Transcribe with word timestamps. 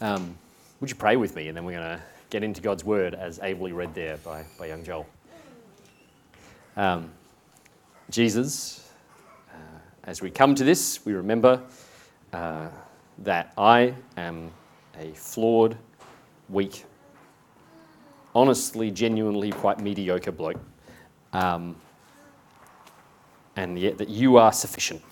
Um, 0.00 0.36
would 0.80 0.90
you 0.90 0.96
pray 0.96 1.16
with 1.16 1.36
me? 1.36 1.48
And 1.48 1.56
then 1.56 1.64
we're 1.64 1.78
going 1.78 1.98
to 1.98 2.02
get 2.30 2.42
into 2.42 2.60
God's 2.60 2.84
word 2.84 3.14
as 3.14 3.38
ably 3.40 3.72
read 3.72 3.94
there 3.94 4.16
by, 4.18 4.44
by 4.58 4.66
young 4.66 4.84
Joel. 4.84 5.06
Um, 6.76 7.10
Jesus, 8.10 8.92
uh, 9.50 9.78
as 10.04 10.20
we 10.20 10.30
come 10.30 10.54
to 10.56 10.64
this, 10.64 11.04
we 11.06 11.12
remember 11.12 11.62
uh, 12.32 12.68
that 13.18 13.52
I 13.56 13.94
am 14.16 14.50
a 14.98 15.12
flawed, 15.12 15.76
weak, 16.48 16.84
honestly, 18.34 18.90
genuinely 18.90 19.52
quite 19.52 19.80
mediocre 19.80 20.32
bloke. 20.32 20.60
Um, 21.32 21.76
and 23.56 23.78
yet 23.78 23.98
that 23.98 24.08
you 24.08 24.36
are 24.36 24.52
sufficient 24.52 25.02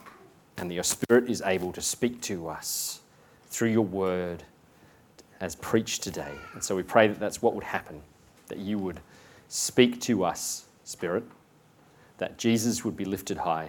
and 0.57 0.69
that 0.69 0.75
your 0.75 0.83
Spirit 0.83 1.31
is 1.31 1.41
able 1.43 1.73
to 1.73 1.81
speak 1.81 2.21
to 2.23 2.49
us 2.49 3.01
through 3.47 3.71
your 3.71 3.85
word 3.85 4.43
as 5.43 5.57
preached 5.57 6.05
today. 6.05 6.33
And 6.55 6.63
so 6.63 6.77
we 6.77 6.85
pray 6.85 7.09
that 7.09 7.19
that's 7.19 7.43
what 7.43 7.55
would 7.55 7.65
happen, 7.65 8.01
that 8.47 8.59
you 8.59 8.79
would 8.79 9.01
speak 9.49 10.01
to 10.03 10.25
us, 10.25 10.67
Spirit, 10.85 11.25
that 12.19 12.39
Jesus 12.39 12.85
would 12.85 12.97
be 12.97 13.05
lifted 13.05 13.37
high, 13.37 13.69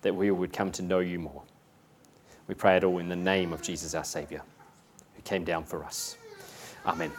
that 0.00 0.16
we 0.16 0.30
would 0.30 0.50
come 0.50 0.72
to 0.72 0.82
know 0.82 1.00
you 1.00 1.18
more. 1.18 1.42
We 2.48 2.54
pray 2.54 2.78
it 2.78 2.84
all 2.84 2.98
in 2.98 3.08
the 3.10 3.16
name 3.16 3.52
of 3.52 3.60
Jesus, 3.60 3.94
our 3.94 4.02
Saviour, 4.02 4.40
who 5.14 5.22
came 5.22 5.44
down 5.44 5.64
for 5.64 5.84
us. 5.84 6.16
Amen. 6.86 7.12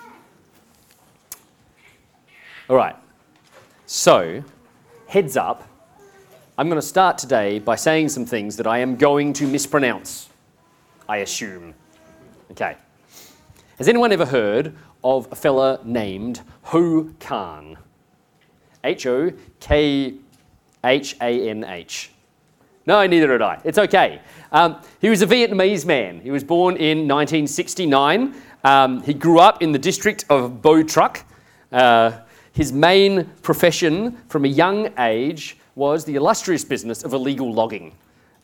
All 2.68 2.76
right. 2.76 2.96
So, 3.86 4.44
heads 5.06 5.38
up, 5.38 5.68
I'm 6.58 6.70
going 6.70 6.82
to 6.82 6.88
start 6.88 7.20
today 7.20 7.60
by 7.60 7.76
saying 7.76 8.10
some 8.10 8.26
things 8.26 8.58
that 8.58 8.66
I 8.66 8.80
am 8.80 8.96
going 8.96 9.32
to 9.34 9.46
mispronounce, 9.46 10.30
I 11.08 11.18
assume. 11.18 11.76
Okay. 12.50 12.76
Has 13.80 13.88
anyone 13.88 14.12
ever 14.12 14.26
heard 14.26 14.76
of 15.06 15.30
a 15.32 15.36
fella 15.36 15.80
named 15.86 16.42
Ho 16.64 17.06
Khanh? 17.22 17.78
H 18.84 19.06
O 19.06 19.32
K 19.62 20.16
H 20.84 21.16
A 21.22 21.50
N 21.50 21.64
H. 21.64 22.12
No, 22.86 23.08
neither 23.08 23.28
did 23.28 23.42
I. 23.42 23.62
It's 23.64 23.78
okay. 23.78 24.20
Um, 24.52 24.82
he 25.00 25.08
was 25.08 25.22
a 25.22 25.26
Vietnamese 25.26 25.86
man. 25.86 26.20
He 26.20 26.30
was 26.30 26.44
born 26.44 26.76
in 26.76 27.08
1969. 27.08 28.36
Um, 28.66 29.02
he 29.04 29.14
grew 29.14 29.40
up 29.40 29.62
in 29.62 29.72
the 29.72 29.80
district 29.80 30.26
of 30.30 30.62
Bo 30.62 30.84
Trach. 30.84 31.24
Uh, 31.72 32.20
his 32.52 32.74
main 32.74 33.24
profession 33.44 34.18
from 34.28 34.44
a 34.44 34.50
young 34.50 34.92
age 35.00 35.56
was 35.76 36.04
the 36.04 36.16
illustrious 36.16 36.66
business 36.66 37.04
of 37.04 37.14
illegal 37.14 37.54
logging. 37.54 37.94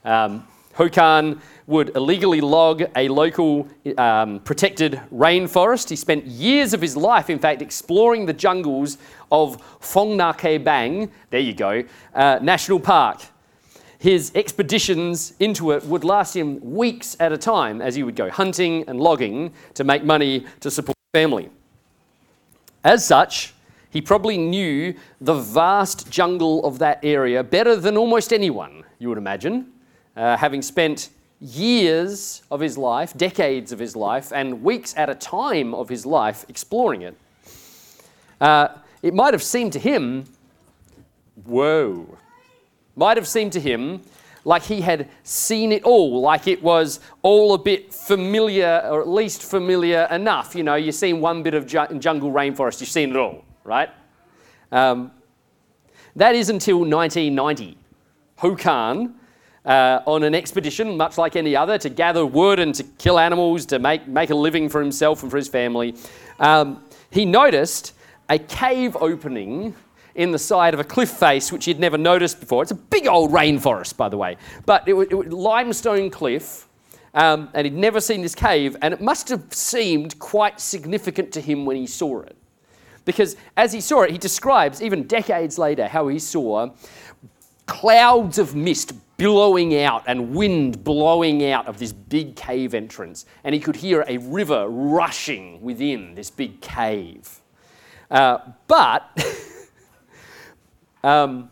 Um, 0.06 0.48
Ho 0.76 0.88
Khanh 0.90 1.42
would 1.68 1.96
illegally 1.96 2.42
log 2.42 2.84
a 2.96 3.08
local 3.08 3.68
um, 3.98 4.40
protected 4.42 5.02
rainforest. 5.12 5.90
He 5.90 5.96
spent 5.96 6.26
years 6.26 6.74
of 6.74 6.82
his 6.82 6.96
life, 6.96 7.30
in 7.30 7.40
fact, 7.40 7.62
exploring 7.62 8.26
the 8.26 8.34
jungles 8.34 8.98
of 9.32 9.62
Phong 9.80 10.16
Nha 10.16 10.34
Ke 10.34 10.64
Bang, 10.64 11.12
there 11.32 11.40
you 11.40 11.54
go, 11.54 11.84
uh, 12.14 12.40
National 12.42 12.80
Park. 12.80 13.22
His 13.98 14.32
expeditions 14.36 15.34
into 15.40 15.72
it 15.72 15.84
would 15.86 16.04
last 16.04 16.36
him 16.36 16.60
weeks 16.62 17.18
at 17.20 17.32
a 17.32 17.38
time 17.38 17.82
as 17.82 17.96
he 17.96 18.04
would 18.04 18.16
go 18.16 18.30
hunting 18.30 18.84
and 18.88 19.00
logging 19.00 19.52
to 19.74 19.84
make 19.84 20.04
money 20.04 20.46
to 20.60 20.70
support 20.70 20.96
family. 21.14 21.50
As 22.84 23.04
such, 23.04 23.56
he 23.90 24.02
probably 24.02 24.38
knew 24.38 24.94
the 25.22 25.34
vast 25.34 26.12
jungle 26.12 26.64
of 26.66 26.78
that 26.80 27.00
area 27.02 27.44
better 27.44 27.76
than 27.76 27.98
almost 27.98 28.32
anyone, 28.32 28.84
you 29.00 29.10
would 29.10 29.18
imagine, 29.18 29.72
uh, 30.16 30.38
having 30.38 30.62
spent 30.62 31.10
years 31.40 32.42
of 32.50 32.60
his 32.60 32.78
life, 32.78 33.16
decades 33.18 33.72
of 33.72 33.80
his 33.80 33.96
life, 33.96 34.32
and 34.34 34.64
weeks 34.64 34.94
at 34.98 35.10
a 35.10 35.16
time 35.16 35.74
of 35.74 35.90
his 35.90 36.06
life 36.06 36.46
exploring 36.50 37.02
it. 37.02 37.18
Uh, 38.40 38.70
it 39.02 39.14
might 39.14 39.34
have 39.34 39.44
seemed 39.44 39.74
to 39.74 39.80
him, 39.80 40.26
whoa, 41.46 42.18
might 42.96 43.18
have 43.18 43.28
seemed 43.28 43.52
to 43.54 43.60
him 43.60 44.02
like 44.46 44.64
he 44.64 44.82
had 44.82 45.10
seen 45.24 45.72
it 45.72 45.84
all, 45.84 46.22
like 46.22 46.48
it 46.48 46.62
was 46.62 47.00
all 47.24 47.54
a 47.54 47.58
bit 47.58 47.94
familiar, 47.94 48.82
or 48.90 49.02
at 49.02 49.08
least 49.08 49.44
familiar 49.44 50.08
enough. 50.12 50.56
You 50.56 50.64
know, 50.64 50.76
you've 50.76 50.96
seen 50.96 51.20
one 51.20 51.44
bit 51.44 51.54
of 51.54 51.66
ju- 51.66 52.00
jungle 52.00 52.32
rainforest, 52.32 52.80
you've 52.80 52.90
seen 52.90 53.10
it 53.10 53.16
all 53.18 53.44
right? 53.66 53.90
Um, 54.72 55.12
that 56.16 56.36
is 56.36 56.50
until 56.50 56.80
1990. 56.80 57.78
Ho 58.38 58.56
Khanh, 58.56 59.14
uh, 59.66 60.02
on 60.06 60.24
an 60.24 60.36
expedition, 60.36 60.96
much 60.96 61.18
like 61.18 61.36
any 61.36 61.56
other, 61.56 61.78
to 61.78 61.90
gather 61.90 62.26
wood 62.26 62.60
and 62.60 62.76
to 62.76 62.84
kill 62.84 63.20
animals, 63.20 63.66
to 63.68 63.80
make, 63.80 64.08
make 64.08 64.30
a 64.30 64.36
living 64.36 64.70
for 64.70 64.82
himself 64.82 65.24
and 65.24 65.32
for 65.32 65.38
his 65.38 65.48
family, 65.48 65.96
um, 66.40 66.84
he 67.10 67.26
noticed 67.26 67.94
a 68.30 68.38
cave 68.38 68.96
opening 69.00 69.76
in 70.16 70.32
the 70.32 70.40
side 70.40 70.74
of 70.74 70.80
a 70.80 70.84
cliff 70.84 71.10
face 71.10 71.52
which 71.52 71.66
he'd 71.66 71.80
never 71.80 71.98
noticed 71.98 72.40
before. 72.40 72.62
It's 72.64 72.72
a 72.72 72.76
big 72.76 73.08
old 73.08 73.32
rainforest, 73.32 73.98
by 73.98 74.10
the 74.10 74.18
way, 74.18 74.38
but 74.66 74.88
it 74.88 74.94
was, 74.94 75.08
it 75.10 75.16
was 75.16 75.28
limestone 75.28 76.10
cliff. 76.10 76.68
Um, 77.14 77.48
and 77.54 77.64
he'd 77.64 77.74
never 77.74 78.02
seen 78.02 78.22
this 78.22 78.36
cave, 78.36 78.76
and 78.82 78.94
it 78.94 79.00
must 79.00 79.30
have 79.30 79.54
seemed 79.54 80.20
quite 80.20 80.60
significant 80.60 81.32
to 81.32 81.40
him 81.40 81.66
when 81.66 81.78
he 81.78 81.88
saw 81.88 82.20
it. 82.20 82.36
Because 83.06 83.38
as 83.56 83.72
he 83.72 83.80
saw 83.80 84.02
it, 84.02 84.12
he 84.12 84.18
describes, 84.18 84.82
even 84.82 85.04
decades 85.04 85.58
later, 85.58 85.88
how 85.88 86.10
he 86.10 86.20
saw 86.20 86.72
clouds 87.68 88.38
of 88.38 88.54
mist 88.54 88.92
billowing 89.18 89.80
out 89.82 90.04
and 90.08 90.36
wind 90.36 90.84
blowing 90.84 91.50
out 91.50 91.68
of 91.68 91.80
this 91.80 91.94
big 91.94 92.36
cave 92.36 92.74
entrance. 92.74 93.26
And 93.44 93.54
he 93.54 93.62
could 93.62 93.76
hear 93.76 94.04
a 94.08 94.18
river 94.18 94.68
rushing 94.68 95.62
within 95.62 96.16
this 96.16 96.30
big 96.30 96.62
cave. 96.62 97.42
Uh, 98.12 98.40
but 98.68 99.26
um, 101.04 101.50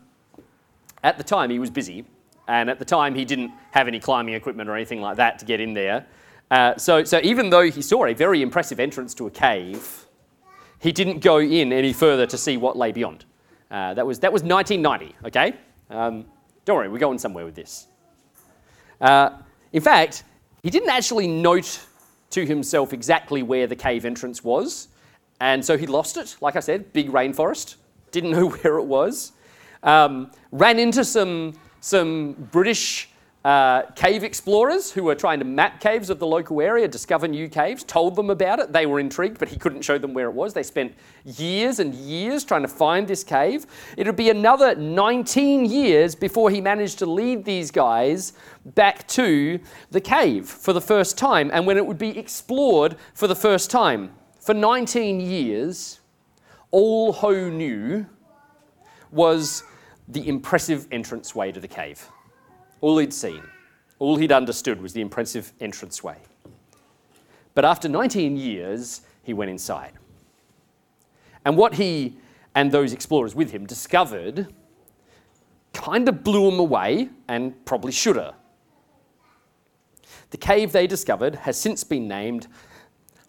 at 1.03 1.17
the 1.17 1.23
time, 1.23 1.49
he 1.49 1.59
was 1.59 1.69
busy. 1.69 2.05
And 2.47 2.69
at 2.69 2.79
the 2.79 2.85
time, 2.85 3.15
he 3.15 3.23
didn't 3.23 3.51
have 3.71 3.87
any 3.87 3.99
climbing 3.99 4.33
equipment 4.33 4.69
or 4.69 4.75
anything 4.75 5.01
like 5.01 5.17
that 5.17 5.39
to 5.39 5.45
get 5.45 5.59
in 5.61 5.73
there. 5.73 6.05
Uh, 6.51 6.75
so, 6.77 7.03
so 7.03 7.19
even 7.23 7.49
though 7.49 7.69
he 7.69 7.81
saw 7.81 8.05
a 8.05 8.13
very 8.13 8.41
impressive 8.41 8.79
entrance 8.79 9.13
to 9.15 9.27
a 9.27 9.31
cave, 9.31 10.05
he 10.79 10.91
didn't 10.91 11.19
go 11.19 11.39
in 11.39 11.71
any 11.71 11.93
further 11.93 12.27
to 12.27 12.37
see 12.37 12.57
what 12.57 12.77
lay 12.77 12.91
beyond. 12.91 13.25
Uh, 13.71 13.93
that, 13.93 14.05
was, 14.05 14.19
that 14.19 14.31
was 14.31 14.43
1990, 14.43 15.15
okay? 15.25 15.57
Um, 15.89 16.25
don't 16.65 16.77
worry, 16.77 16.89
we're 16.89 16.97
going 16.97 17.19
somewhere 17.19 17.45
with 17.45 17.55
this. 17.55 17.87
Uh, 19.01 19.37
in 19.71 19.81
fact, 19.81 20.23
he 20.61 20.69
didn't 20.69 20.89
actually 20.89 21.27
note 21.27 21.85
to 22.29 22.45
himself 22.45 22.93
exactly 22.93 23.43
where 23.43 23.67
the 23.67 23.75
cave 23.75 24.05
entrance 24.05 24.43
was, 24.43 24.87
and 25.39 25.63
so 25.63 25.77
he 25.77 25.87
lost 25.87 26.17
it. 26.17 26.37
Like 26.41 26.55
I 26.55 26.61
said, 26.61 26.93
big 26.93 27.11
rainforest, 27.11 27.75
didn't 28.11 28.31
know 28.37 28.49
where 28.49 28.77
it 28.77 28.85
was. 28.85 29.33
Um, 29.83 30.31
ran 30.51 30.79
into 30.79 31.03
some, 31.03 31.53
some 31.81 32.33
British 32.51 33.09
uh, 33.43 33.81
cave 33.95 34.23
explorers 34.23 34.89
who 34.89 35.03
were 35.03 35.15
trying 35.15 35.37
to 35.39 35.45
map 35.45 35.81
caves 35.81 36.09
of 36.09 36.17
the 36.17 36.25
local 36.25 36.61
area, 36.61 36.87
discover 36.87 37.27
new 37.27 37.49
caves, 37.49 37.83
told 37.83 38.15
them 38.15 38.29
about 38.29 38.59
it. 38.59 38.71
They 38.71 38.85
were 38.85 39.01
intrigued, 39.01 39.37
but 39.37 39.49
he 39.49 39.57
couldn't 39.57 39.81
show 39.81 39.97
them 39.97 40.13
where 40.13 40.27
it 40.27 40.33
was. 40.33 40.53
They 40.53 40.63
spent 40.63 40.93
years 41.25 41.79
and 41.79 41.93
years 41.93 42.45
trying 42.45 42.61
to 42.61 42.69
find 42.69 43.05
this 43.05 43.21
cave. 43.21 43.65
It 43.97 44.07
would 44.07 44.15
be 44.15 44.29
another 44.29 44.75
19 44.75 45.65
years 45.65 46.15
before 46.15 46.51
he 46.51 46.61
managed 46.61 46.99
to 46.99 47.05
lead 47.05 47.43
these 47.43 47.69
guys 47.69 48.31
back 48.63 49.05
to 49.09 49.59
the 49.91 49.99
cave 49.99 50.47
for 50.47 50.71
the 50.71 50.81
first 50.81 51.17
time 51.17 51.51
and 51.53 51.67
when 51.67 51.75
it 51.75 51.85
would 51.85 51.97
be 51.97 52.17
explored 52.17 52.95
for 53.13 53.27
the 53.27 53.35
first 53.35 53.69
time. 53.69 54.13
For 54.39 54.53
19 54.53 55.19
years, 55.19 55.99
all 56.71 57.11
Ho 57.11 57.49
knew 57.49 58.05
was 59.11 59.63
the 60.07 60.27
impressive 60.29 60.87
entranceway 60.91 61.51
to 61.51 61.59
the 61.59 61.67
cave. 61.67 62.09
All 62.83 62.97
he'd 62.97 63.13
seen, 63.13 63.41
all 63.97 64.17
he'd 64.17 64.33
understood 64.33 64.81
was 64.81 64.91
the 64.91 64.99
impressive 64.99 65.53
entranceway. 65.61 66.17
But 67.55 67.63
after 67.63 67.87
19 67.87 68.35
years, 68.35 69.03
he 69.23 69.31
went 69.31 69.49
inside. 69.49 69.93
And 71.45 71.55
what 71.55 71.75
he 71.75 72.17
and 72.53 72.73
those 72.73 72.91
explorers 72.91 73.35
with 73.35 73.51
him 73.51 73.65
discovered 73.65 74.53
kind 75.71 76.09
of 76.09 76.25
blew 76.25 76.45
him 76.49 76.59
away 76.59 77.07
and 77.29 77.53
probably 77.63 77.93
should 77.93 78.17
have. 78.17 78.35
The 80.31 80.37
cave 80.37 80.73
they 80.73 80.85
discovered 80.85 81.35
has 81.35 81.57
since 81.57 81.85
been 81.85 82.09
named 82.09 82.47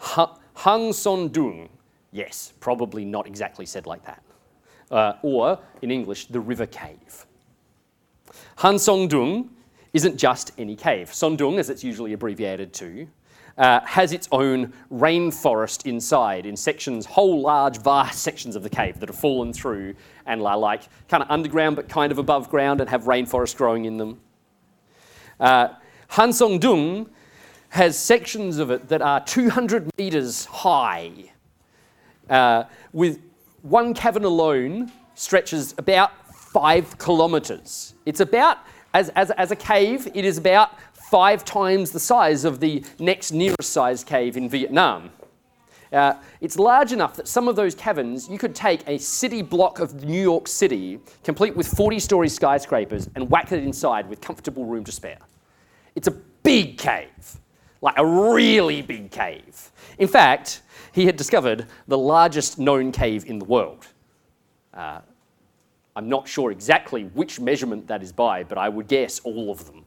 Hang 0.01 0.93
Son 0.93 1.31
Doong. 1.31 1.69
Yes, 2.11 2.55
probably 2.59 3.05
not 3.05 3.29
exactly 3.29 3.67
said 3.67 3.87
like 3.87 4.05
that. 4.05 4.21
Uh, 4.91 5.13
or, 5.23 5.61
in 5.81 5.93
English, 5.93 6.27
the 6.27 6.41
River 6.41 6.67
Cave. 6.67 7.25
Hang 8.57 8.79
Son 8.79 9.09
Doong 9.09 9.49
isn't 9.93 10.17
just 10.17 10.53
any 10.59 10.77
cave. 10.77 11.13
Son 11.13 11.37
Doong, 11.37 11.59
as 11.59 11.71
it's 11.71 11.83
usually 11.83 12.13
abbreviated 12.13 12.73
to, 12.75 13.07
uh, 13.59 13.81
has 13.85 14.13
its 14.13 14.29
own 14.33 14.73
rainforest 14.93 15.87
inside 15.87 16.47
in 16.47 16.57
sections, 16.57 17.07
whole 17.07 17.41
large, 17.41 17.79
vast 17.79 18.23
sections 18.23 18.57
of 18.57 18.63
the 18.63 18.71
cave 18.71 18.99
that 19.01 19.09
have 19.09 19.19
fallen 19.19 19.53
through 19.53 19.95
and 20.27 20.43
are 20.43 20.59
like 20.59 20.83
kind 21.09 21.23
of 21.23 21.31
underground 21.31 21.77
but 21.77 21.89
kind 21.89 22.11
of 22.11 22.19
above 22.19 22.51
ground 22.51 22.81
and 22.81 22.91
have 22.91 23.05
rainforest 23.05 23.57
growing 23.57 23.85
in 23.85 23.97
them. 23.97 24.21
Uh, 25.39 25.69
Hang 26.09 26.33
Son 26.33 26.59
Doong 26.59 27.09
has 27.71 27.99
sections 27.99 28.59
of 28.59 28.71
it 28.71 28.89
that 28.89 29.03
are 29.03 29.21
200 29.21 29.91
meters 29.99 30.45
high, 30.45 31.11
uh, 32.31 32.65
with 32.93 33.21
one 33.63 33.95
cavern 33.95 34.25
alone 34.25 34.93
stretches 35.15 35.75
about 35.79 36.13
five 36.55 36.97
kilometers. 36.99 37.95
It's 38.07 38.21
about, 38.21 38.59
as, 38.95 39.09
as, 39.11 39.33
as 39.33 39.51
a 39.51 39.57
cave, 39.57 40.07
it 40.15 40.25
is 40.25 40.39
about 40.39 40.71
five 40.93 41.45
times 41.45 41.91
the 41.91 41.99
size 41.99 42.45
of 42.45 42.61
the 42.61 42.85
next 43.01 43.33
nearest 43.33 43.73
sized 43.73 44.07
cave 44.07 44.37
in 44.37 44.49
Vietnam. 44.49 45.11
Uh, 45.93 46.15
it's 46.41 46.57
large 46.57 46.93
enough 46.93 47.17
that 47.17 47.27
some 47.27 47.49
of 47.49 47.57
those 47.57 47.75
caverns, 47.75 48.29
you 48.29 48.39
could 48.39 48.55
take 48.55 48.87
a 48.87 48.99
city 48.99 49.43
block 49.43 49.81
of 49.81 50.05
New 50.05 50.23
York 50.23 50.47
City, 50.47 51.01
complete 51.25 51.57
with 51.57 51.67
40 51.67 51.99
story 51.99 52.29
skyscrapers, 52.29 53.11
and 53.17 53.29
whack 53.29 53.51
it 53.51 53.61
inside 53.61 54.09
with 54.09 54.21
comfortable 54.21 54.65
room 54.65 54.85
to 54.85 54.93
spare. 54.93 55.19
It's 55.97 56.07
a 56.07 56.13
big 56.45 56.79
cave, 56.79 57.41
like 57.81 57.99
a 57.99 58.07
really 58.07 58.81
big 58.81 59.11
cave. 59.11 59.73
In 59.99 60.07
fact, 60.07 60.63
he 60.93 61.05
had 61.05 61.17
discovered 61.17 61.67
the 61.89 61.99
largest 61.99 62.61
known 62.61 62.93
cave 62.93 63.25
in 63.27 63.41
the 63.41 63.45
world. 63.45 63.89
Uh, 64.73 65.01
I'm 65.97 66.09
not 66.09 66.27
sure 66.27 66.51
exactly 66.51 67.05
which 67.15 67.39
measurement 67.39 67.87
that 67.87 68.03
is 68.03 68.13
by, 68.13 68.43
but 68.43 68.59
I 68.59 68.69
would 68.69 68.89
guess 68.89 69.21
all 69.21 69.51
of 69.51 69.65
them. 69.67 69.85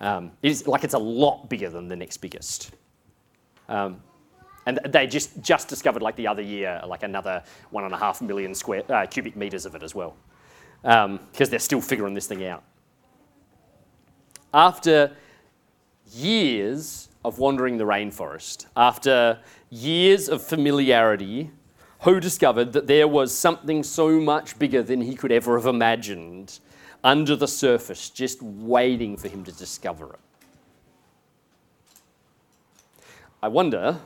Um, 0.00 0.32
it's 0.42 0.66
like 0.66 0.84
it's 0.84 0.94
a 0.94 0.98
lot 0.98 1.48
bigger 1.48 1.70
than 1.70 1.88
the 1.88 1.96
next 1.96 2.18
biggest. 2.18 2.72
Um, 3.68 4.02
and 4.66 4.78
they 4.86 5.06
just, 5.06 5.40
just 5.40 5.68
discovered 5.68 6.02
like 6.02 6.16
the 6.16 6.26
other 6.26 6.42
year, 6.42 6.80
like 6.86 7.02
another 7.02 7.42
one 7.70 7.84
and 7.84 7.92
a 7.92 7.96
half 7.96 8.22
million 8.22 8.54
square 8.54 8.82
uh, 8.88 9.06
cubic 9.06 9.36
meters 9.36 9.66
of 9.66 9.74
it 9.74 9.82
as 9.82 9.94
well, 9.94 10.16
because 10.82 11.04
um, 11.04 11.20
they're 11.36 11.58
still 11.58 11.80
figuring 11.80 12.14
this 12.14 12.26
thing 12.26 12.44
out. 12.44 12.62
After 14.54 15.16
years 16.12 17.08
of 17.24 17.38
wandering 17.38 17.76
the 17.76 17.84
rainforest, 17.84 18.66
after 18.76 19.40
years 19.70 20.28
of 20.28 20.42
familiarity, 20.42 21.50
Ho 22.02 22.18
discovered 22.18 22.72
that 22.72 22.88
there 22.88 23.06
was 23.06 23.32
something 23.32 23.84
so 23.84 24.20
much 24.20 24.58
bigger 24.58 24.82
than 24.82 25.00
he 25.00 25.14
could 25.14 25.30
ever 25.30 25.56
have 25.56 25.66
imagined 25.66 26.58
under 27.04 27.36
the 27.36 27.46
surface, 27.46 28.10
just 28.10 28.42
waiting 28.42 29.16
for 29.16 29.28
him 29.28 29.44
to 29.44 29.52
discover 29.52 30.14
it. 30.14 30.20
I 33.40 33.46
wonder 33.46 34.00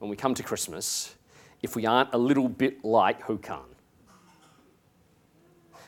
when 0.00 0.10
we 0.10 0.16
come 0.16 0.34
to 0.34 0.42
Christmas 0.42 1.14
if 1.62 1.76
we 1.76 1.86
aren't 1.86 2.12
a 2.14 2.18
little 2.18 2.48
bit 2.48 2.84
like 2.84 3.22
Ho 3.22 3.38
Khanh 3.38 3.62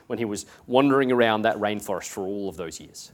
when 0.07 0.21
he 0.21 0.25
was 0.25 0.47
wandering 0.69 1.11
around 1.11 1.43
that 1.43 1.57
rainforest 1.57 2.09
for 2.09 2.25
all 2.25 2.49
of 2.49 2.57
those 2.57 2.79
years. 2.79 3.11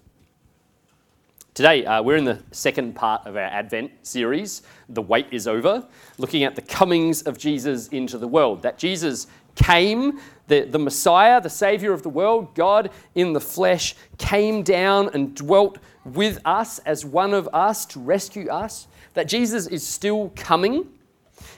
Today, 1.55 1.85
uh, 1.85 2.03
we're 2.03 2.17
in 2.17 2.25
the 2.25 2.39
second 2.51 2.95
part 2.95 3.27
of 3.27 3.37
our 3.37 3.43
Advent 3.43 3.91
series, 4.01 4.63
The 4.89 5.03
Wait 5.03 5.27
is 5.31 5.47
Over, 5.47 5.87
looking 6.17 6.45
at 6.45 6.57
the 6.57 6.63
comings 6.63 7.21
of 7.21 7.37
Jesus 7.37 7.89
into 7.89 8.17
the 8.17 8.27
world. 8.27 8.63
That 8.63 8.79
Jesus 8.79 9.27
came, 9.55 10.19
the, 10.47 10.63
the 10.63 10.79
Messiah, 10.79 11.43
the 11.43 11.51
Savior 11.51 11.93
of 11.93 12.03
the 12.03 12.09
world, 12.09 12.55
God 12.55 12.91
in 13.15 13.35
the 13.35 13.41
flesh, 13.41 13.95
came 14.17 14.63
down 14.63 15.11
and 15.13 15.35
dwelt 15.35 15.77
with 16.07 16.41
us 16.47 16.79
as 16.87 17.05
one 17.05 17.35
of 17.35 17.51
us 17.53 17.85
to 17.85 18.01
rescue 18.01 18.49
us 18.49 18.89
that 19.13 19.29
Jesus 19.29 19.67
is 19.67 19.87
still 19.87 20.33
coming. 20.35 20.87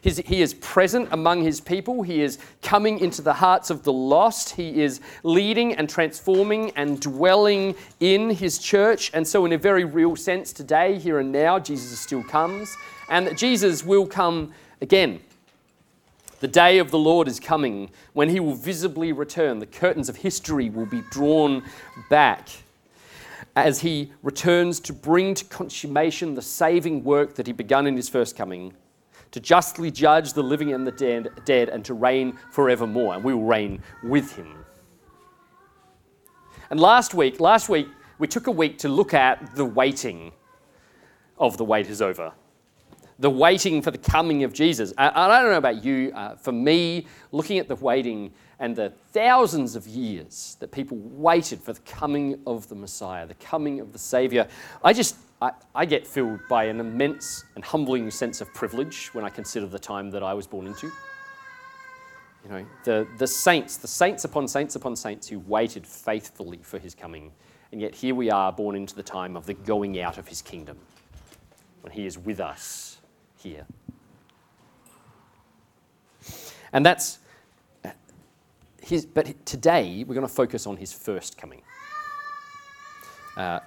He's, 0.00 0.18
he 0.18 0.42
is 0.42 0.54
present 0.54 1.08
among 1.12 1.42
his 1.42 1.60
people. 1.60 2.02
He 2.02 2.22
is 2.22 2.38
coming 2.62 2.98
into 2.98 3.22
the 3.22 3.32
hearts 3.32 3.70
of 3.70 3.82
the 3.82 3.92
lost. 3.92 4.50
He 4.50 4.82
is 4.82 5.00
leading 5.22 5.74
and 5.74 5.88
transforming 5.88 6.70
and 6.76 7.00
dwelling 7.00 7.74
in 8.00 8.30
his 8.30 8.58
church. 8.58 9.10
And 9.14 9.26
so, 9.26 9.44
in 9.44 9.52
a 9.52 9.58
very 9.58 9.84
real 9.84 10.16
sense, 10.16 10.52
today, 10.52 10.98
here 10.98 11.18
and 11.18 11.32
now, 11.32 11.58
Jesus 11.58 11.98
still 11.98 12.22
comes. 12.22 12.76
And 13.08 13.26
that 13.26 13.36
Jesus 13.36 13.84
will 13.84 14.06
come 14.06 14.52
again. 14.80 15.20
The 16.40 16.48
day 16.48 16.78
of 16.78 16.90
the 16.90 16.98
Lord 16.98 17.26
is 17.26 17.40
coming 17.40 17.90
when 18.12 18.28
he 18.28 18.40
will 18.40 18.54
visibly 18.54 19.12
return. 19.12 19.60
The 19.60 19.66
curtains 19.66 20.08
of 20.08 20.16
history 20.16 20.68
will 20.68 20.86
be 20.86 21.02
drawn 21.10 21.62
back 22.10 22.48
as 23.56 23.80
he 23.80 24.12
returns 24.22 24.80
to 24.80 24.92
bring 24.92 25.34
to 25.34 25.44
consummation 25.46 26.34
the 26.34 26.42
saving 26.42 27.04
work 27.04 27.34
that 27.36 27.46
he 27.46 27.52
began 27.52 27.86
in 27.86 27.96
his 27.96 28.08
first 28.08 28.36
coming, 28.36 28.74
to 29.34 29.40
justly 29.40 29.90
judge 29.90 30.32
the 30.32 30.42
living 30.44 30.72
and 30.72 30.86
the 30.86 30.92
dead, 30.92 31.28
dead 31.44 31.68
and 31.68 31.84
to 31.84 31.92
reign 31.92 32.38
forevermore. 32.52 33.14
And 33.14 33.24
we 33.24 33.34
will 33.34 33.42
reign 33.42 33.82
with 34.04 34.36
him. 34.36 34.64
And 36.70 36.78
last 36.78 37.14
week, 37.14 37.40
last 37.40 37.68
week, 37.68 37.88
we 38.20 38.28
took 38.28 38.46
a 38.46 38.52
week 38.52 38.78
to 38.78 38.88
look 38.88 39.12
at 39.12 39.56
the 39.56 39.64
waiting 39.64 40.30
of 41.36 41.56
the 41.56 41.64
wait 41.64 41.88
is 41.88 42.00
over. 42.00 42.32
The 43.18 43.28
waiting 43.28 43.82
for 43.82 43.90
the 43.90 43.98
coming 43.98 44.44
of 44.44 44.52
Jesus. 44.52 44.94
I, 44.96 45.08
I 45.08 45.40
don't 45.42 45.50
know 45.50 45.58
about 45.58 45.84
you, 45.84 46.12
uh, 46.14 46.36
for 46.36 46.52
me, 46.52 47.08
looking 47.32 47.58
at 47.58 47.66
the 47.66 47.74
waiting 47.74 48.32
and 48.58 48.76
the 48.76 48.92
thousands 49.12 49.74
of 49.76 49.86
years 49.86 50.56
that 50.60 50.70
people 50.70 50.96
waited 50.98 51.60
for 51.60 51.72
the 51.72 51.80
coming 51.80 52.40
of 52.46 52.68
the 52.68 52.74
Messiah, 52.74 53.26
the 53.26 53.34
coming 53.34 53.80
of 53.80 53.92
the 53.92 53.98
Savior, 53.98 54.46
I 54.82 54.92
just, 54.92 55.16
I, 55.42 55.52
I, 55.74 55.84
get 55.84 56.06
filled 56.06 56.40
by 56.48 56.64
an 56.64 56.78
immense 56.78 57.44
and 57.56 57.64
humbling 57.64 58.10
sense 58.10 58.40
of 58.40 58.52
privilege 58.54 59.12
when 59.12 59.24
I 59.24 59.28
consider 59.28 59.66
the 59.66 59.78
time 59.78 60.10
that 60.10 60.22
I 60.22 60.34
was 60.34 60.46
born 60.46 60.66
into. 60.66 60.92
You 62.44 62.50
know, 62.50 62.66
the, 62.84 63.08
the 63.18 63.26
saints, 63.26 63.78
the 63.78 63.88
saints 63.88 64.24
upon 64.24 64.46
saints 64.46 64.76
upon 64.76 64.96
saints 64.96 65.28
who 65.28 65.40
waited 65.40 65.86
faithfully 65.86 66.60
for 66.62 66.78
his 66.78 66.94
coming. 66.94 67.32
And 67.72 67.80
yet 67.80 67.94
here 67.94 68.14
we 68.14 68.30
are 68.30 68.52
born 68.52 68.76
into 68.76 68.94
the 68.94 69.02
time 69.02 69.36
of 69.36 69.46
the 69.46 69.54
going 69.54 69.98
out 70.00 70.18
of 70.18 70.28
his 70.28 70.42
kingdom, 70.42 70.78
when 71.80 71.92
he 71.92 72.06
is 72.06 72.18
with 72.18 72.38
us 72.38 72.98
here. 73.36 73.66
And 76.72 76.84
that's 76.84 77.18
his, 78.84 79.06
but 79.06 79.46
today 79.46 80.04
we're 80.06 80.14
going 80.14 80.26
to 80.26 80.32
focus 80.32 80.66
on 80.66 80.76
his 80.76 80.92
first 80.92 81.36
coming. 81.36 81.62
Uh, 83.36 83.60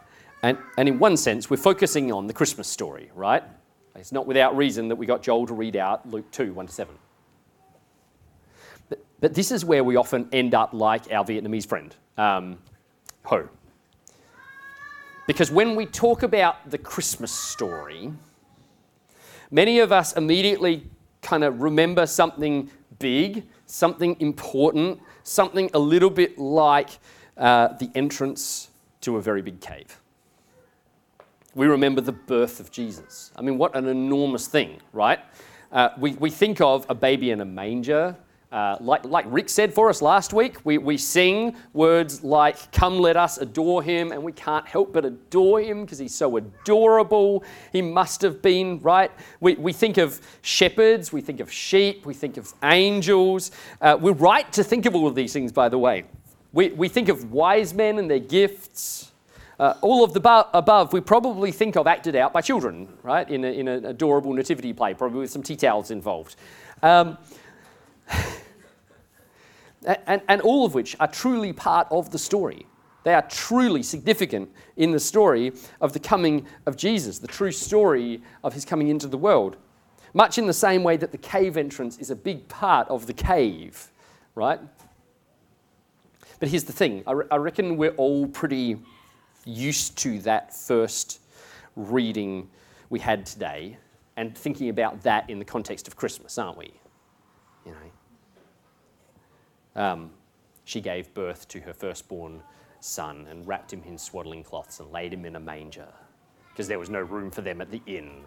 and, 0.43 0.57
and 0.77 0.87
in 0.87 0.99
one 0.99 1.17
sense, 1.17 1.49
we're 1.49 1.57
focusing 1.57 2.11
on 2.11 2.27
the 2.27 2.33
Christmas 2.33 2.67
story, 2.67 3.09
right? 3.15 3.43
It's 3.95 4.11
not 4.11 4.27
without 4.27 4.55
reason 4.55 4.87
that 4.89 4.95
we 4.95 5.05
got 5.05 5.23
Joel 5.23 5.47
to 5.47 5.53
read 5.53 5.75
out 5.75 6.07
Luke 6.09 6.29
2 6.31 6.53
1 6.53 6.67
to 6.67 6.73
7. 6.73 6.95
But, 8.89 8.99
but 9.19 9.33
this 9.33 9.51
is 9.51 9.65
where 9.65 9.83
we 9.83 9.95
often 9.95 10.29
end 10.31 10.53
up 10.53 10.73
like 10.73 11.11
our 11.11 11.25
Vietnamese 11.25 11.67
friend, 11.67 11.95
um, 12.17 12.59
Ho. 13.23 13.49
Because 15.25 15.51
when 15.51 15.75
we 15.75 15.85
talk 15.85 16.23
about 16.23 16.69
the 16.69 16.77
Christmas 16.77 17.31
story, 17.31 18.13
many 19.51 19.79
of 19.79 19.91
us 19.91 20.15
immediately 20.15 20.83
kind 21.21 21.43
of 21.43 21.61
remember 21.61 22.05
something 22.05 22.69
big, 22.99 23.45
something 23.65 24.15
important, 24.19 24.99
something 25.27 25.69
a 25.73 25.79
little 25.79 26.09
bit 26.09 26.37
like 26.37 26.89
uh, 27.37 27.69
the 27.79 27.89
entrance 27.95 28.69
to 29.01 29.17
a 29.17 29.21
very 29.21 29.41
big 29.41 29.59
cave. 29.61 29.99
We 31.53 31.67
remember 31.67 32.01
the 32.01 32.11
birth 32.11 32.59
of 32.59 32.71
Jesus. 32.71 33.31
I 33.35 33.41
mean, 33.41 33.57
what 33.57 33.75
an 33.75 33.87
enormous 33.87 34.47
thing, 34.47 34.79
right? 34.93 35.19
Uh, 35.71 35.89
we, 35.97 36.13
we 36.13 36.29
think 36.29 36.61
of 36.61 36.85
a 36.89 36.95
baby 36.95 37.31
in 37.31 37.41
a 37.41 37.45
manger, 37.45 38.15
uh, 38.49 38.77
like, 38.79 39.03
like 39.03 39.25
Rick 39.27 39.49
said 39.49 39.73
for 39.73 39.89
us 39.89 40.01
last 40.01 40.31
week, 40.31 40.57
we, 40.63 40.77
we 40.77 40.97
sing 40.97 41.57
words 41.73 42.23
like, 42.23 42.71
Come, 42.71 42.97
let 42.97 43.17
us 43.17 43.37
adore 43.37 43.83
him, 43.83 44.13
and 44.13 44.23
we 44.23 44.31
can't 44.31 44.65
help 44.65 44.93
but 44.93 45.03
adore 45.03 45.61
him 45.61 45.81
because 45.81 45.99
he's 45.99 46.15
so 46.15 46.37
adorable. 46.37 47.43
He 47.73 47.81
must 47.81 48.21
have 48.21 48.41
been, 48.41 48.79
right? 48.79 49.11
We, 49.41 49.55
we 49.55 49.73
think 49.73 49.97
of 49.97 50.21
shepherds, 50.43 51.11
we 51.11 51.19
think 51.19 51.41
of 51.41 51.51
sheep, 51.51 52.05
we 52.05 52.13
think 52.13 52.37
of 52.37 52.53
angels. 52.63 53.51
Uh, 53.81 53.97
we're 53.99 54.13
right 54.13 54.49
to 54.53 54.63
think 54.63 54.85
of 54.85 54.95
all 54.95 55.07
of 55.07 55.15
these 55.15 55.33
things, 55.33 55.51
by 55.51 55.67
the 55.67 55.77
way. 55.77 56.05
We, 56.53 56.69
we 56.69 56.87
think 56.87 57.09
of 57.09 57.31
wise 57.33 57.73
men 57.73 57.99
and 57.99 58.09
their 58.09 58.19
gifts. 58.19 59.11
Uh, 59.59 59.73
all 59.81 60.03
of 60.03 60.13
the 60.13 60.47
above 60.53 60.93
we 60.93 61.01
probably 61.01 61.51
think 61.51 61.75
of 61.75 61.85
acted 61.87 62.15
out 62.15 62.31
by 62.31 62.41
children, 62.41 62.87
right? 63.03 63.29
In, 63.29 63.43
a, 63.43 63.47
in 63.47 63.67
an 63.67 63.85
adorable 63.85 64.31
nativity 64.31 64.71
play, 64.71 64.93
probably 64.93 65.19
with 65.19 65.31
some 65.31 65.43
tea 65.43 65.55
towels 65.57 65.91
involved. 65.91 66.37
Um, 66.81 67.17
and, 69.85 70.21
and 70.27 70.41
all 70.41 70.65
of 70.65 70.73
which 70.73 70.95
are 70.99 71.07
truly 71.07 71.53
part 71.53 71.87
of 71.91 72.11
the 72.11 72.17
story. 72.17 72.65
They 73.03 73.13
are 73.13 73.21
truly 73.29 73.83
significant 73.83 74.51
in 74.75 74.91
the 74.91 74.99
story 74.99 75.53
of 75.79 75.93
the 75.93 75.99
coming 75.99 76.45
of 76.65 76.75
Jesus, 76.75 77.19
the 77.19 77.27
true 77.27 77.51
story 77.51 78.21
of 78.43 78.53
his 78.53 78.65
coming 78.65 78.89
into 78.89 79.07
the 79.07 79.17
world. 79.17 79.55
Much 80.13 80.37
in 80.37 80.47
the 80.47 80.53
same 80.53 80.83
way 80.83 80.97
that 80.97 81.11
the 81.11 81.17
cave 81.17 81.57
entrance 81.57 81.97
is 81.99 82.11
a 82.11 82.15
big 82.15 82.47
part 82.47 82.87
of 82.89 83.07
the 83.07 83.13
cave, 83.13 83.91
right? 84.35 84.59
But 86.39 86.49
here's 86.49 86.63
the 86.65 86.73
thing 86.73 87.03
I, 87.07 87.11
re- 87.13 87.25
I 87.31 87.37
reckon 87.37 87.77
we're 87.77 87.91
all 87.91 88.27
pretty 88.27 88.77
used 89.45 89.97
to 89.99 90.19
that 90.19 90.53
first 90.53 91.21
reading 91.75 92.49
we 92.89 92.99
had 92.99 93.25
today 93.25 93.77
and 94.17 94.35
thinking 94.37 94.69
about 94.69 95.01
that 95.03 95.29
in 95.29 95.39
the 95.39 95.45
context 95.45 95.87
of 95.87 95.95
Christmas, 95.95 96.37
aren't 96.37 96.57
we? 96.57 96.73
You 97.65 97.71
know, 97.71 97.77
um, 99.77 100.11
she 100.65 100.81
gave 100.81 101.13
birth 101.13 101.47
to 101.47 101.61
her 101.61 101.73
firstborn 101.73 102.41
son 102.81 103.25
and 103.29 103.47
wrapped 103.47 103.71
him 103.71 103.81
in 103.85 103.97
swaddling 103.97 104.43
cloths 104.43 104.79
and 104.79 104.91
laid 104.91 105.13
him 105.13 105.25
in 105.25 105.35
a 105.35 105.39
manger 105.39 105.87
because 106.51 106.67
there 106.67 106.79
was 106.79 106.89
no 106.89 106.99
room 106.99 107.31
for 107.31 107.41
them 107.41 107.61
at 107.61 107.71
the 107.71 107.81
inn. 107.85 108.23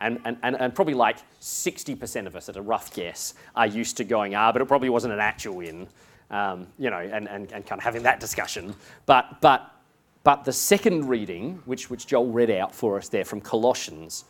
And, 0.00 0.20
and, 0.24 0.36
and, 0.42 0.54
and 0.60 0.74
probably 0.74 0.94
like 0.94 1.18
60% 1.40 2.26
of 2.26 2.36
us, 2.36 2.48
at 2.48 2.56
a 2.56 2.62
rough 2.62 2.94
guess, 2.94 3.34
are 3.56 3.66
used 3.66 3.96
to 3.96 4.04
going, 4.04 4.34
ah, 4.34 4.52
but 4.52 4.62
it 4.62 4.66
probably 4.66 4.90
wasn't 4.90 5.14
an 5.14 5.18
actual 5.18 5.60
inn, 5.60 5.88
um, 6.30 6.68
you 6.78 6.90
know, 6.90 6.98
and, 6.98 7.28
and, 7.28 7.50
and 7.50 7.66
kind 7.66 7.80
of 7.80 7.82
having 7.82 8.02
that 8.04 8.20
discussion. 8.20 8.74
But, 9.06 9.40
but, 9.40 9.72
but 10.22 10.44
the 10.44 10.52
second 10.52 11.08
reading, 11.08 11.60
which, 11.64 11.90
which 11.90 12.06
Joel 12.06 12.28
read 12.28 12.50
out 12.50 12.74
for 12.74 12.98
us 12.98 13.08
there 13.08 13.24
from 13.24 13.40
Colossians, 13.40 14.24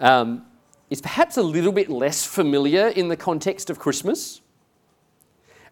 um, 0.00 0.46
is 0.90 1.00
perhaps 1.00 1.36
a 1.36 1.42
little 1.42 1.72
bit 1.72 1.88
less 1.88 2.24
familiar 2.24 2.88
in 2.88 3.08
the 3.08 3.16
context 3.16 3.70
of 3.70 3.78
Christmas. 3.78 4.40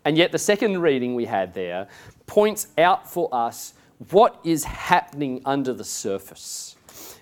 And 0.04 0.16
yet, 0.16 0.32
the 0.32 0.38
second 0.38 0.80
reading 0.80 1.14
we 1.14 1.26
had 1.26 1.54
there 1.54 1.88
points 2.26 2.68
out 2.78 3.10
for 3.10 3.28
us 3.32 3.74
what 4.10 4.40
is 4.44 4.64
happening 4.64 5.42
under 5.44 5.74
the 5.74 5.84
surface 5.84 6.76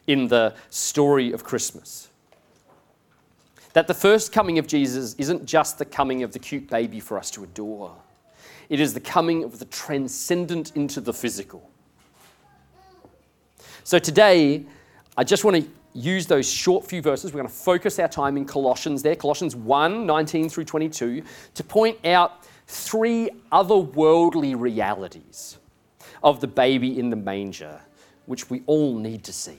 in 0.07 0.29
the 0.29 0.55
story 0.71 1.33
of 1.33 1.43
Christmas. 1.43 2.09
That 3.73 3.87
the 3.87 3.95
first 3.95 4.33
coming 4.33 4.59
of 4.59 4.67
Jesus 4.67 5.15
isn't 5.15 5.45
just 5.45 5.79
the 5.79 5.85
coming 5.85 6.23
of 6.23 6.33
the 6.33 6.39
cute 6.39 6.69
baby 6.71 7.01
for 7.01 7.19
us 7.19 7.31
to 7.33 7.45
adore, 7.45 7.95
it 8.69 8.81
is 8.81 8.95
the 8.95 9.01
coming 9.01 9.45
of 9.45 9.59
the 9.59 9.65
transcendent 9.67 10.77
into 10.77 11.01
the 11.01 11.13
physical. 11.13 11.71
So 13.83 13.99
today, 13.99 14.67
I 15.17 15.25
just 15.25 15.45
want 15.45 15.57
to 15.57 15.71
use 15.95 16.27
those 16.27 16.49
short 16.49 16.85
few 16.85 17.01
verses. 17.01 17.33
We're 17.33 17.41
going 17.41 17.49
to 17.49 17.55
focus 17.55 17.99
our 17.99 18.09
time 18.09 18.37
in 18.37 18.45
Colossians 18.45 19.03
there, 19.03 19.17
Colossians 19.17 19.57
1 19.57 20.07
19 20.07 20.49
through 20.49 20.65
22, 20.65 21.23
to 21.55 21.65
point 21.65 21.99
out 22.05 22.47
three 22.69 23.31
otherworldly 23.51 24.55
realities 24.59 25.59
of 26.23 26.41
the 26.41 26.47
baby 26.47 26.99
in 26.99 27.11
the 27.11 27.17
manger, 27.17 27.81
which 28.27 28.51
we 28.51 28.63
all 28.67 28.97
need 28.97 29.25
to 29.25 29.33
see. 29.33 29.59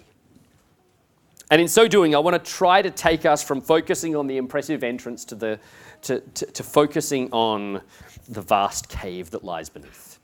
And 1.52 1.60
in 1.60 1.68
so 1.68 1.88
doing, 1.88 2.14
I 2.14 2.20
want 2.20 2.44
to 2.44 2.52
try 2.52 2.84
to 2.84 2.92
take 2.92 3.26
us 3.26 3.44
from 3.44 3.60
focusing 3.60 4.16
on 4.16 4.28
the 4.28 4.38
impressive 4.38 4.84
entrance 4.84 5.26
to, 5.26 5.36
the, 5.36 5.60
to, 6.04 6.20
to, 6.20 6.46
to 6.46 6.64
focusing 6.64 7.32
on 7.32 7.82
the 8.28 8.42
vast 8.42 8.88
cave 8.88 9.32
that 9.32 9.44
lies 9.44 9.68
beneath. 9.70 10.20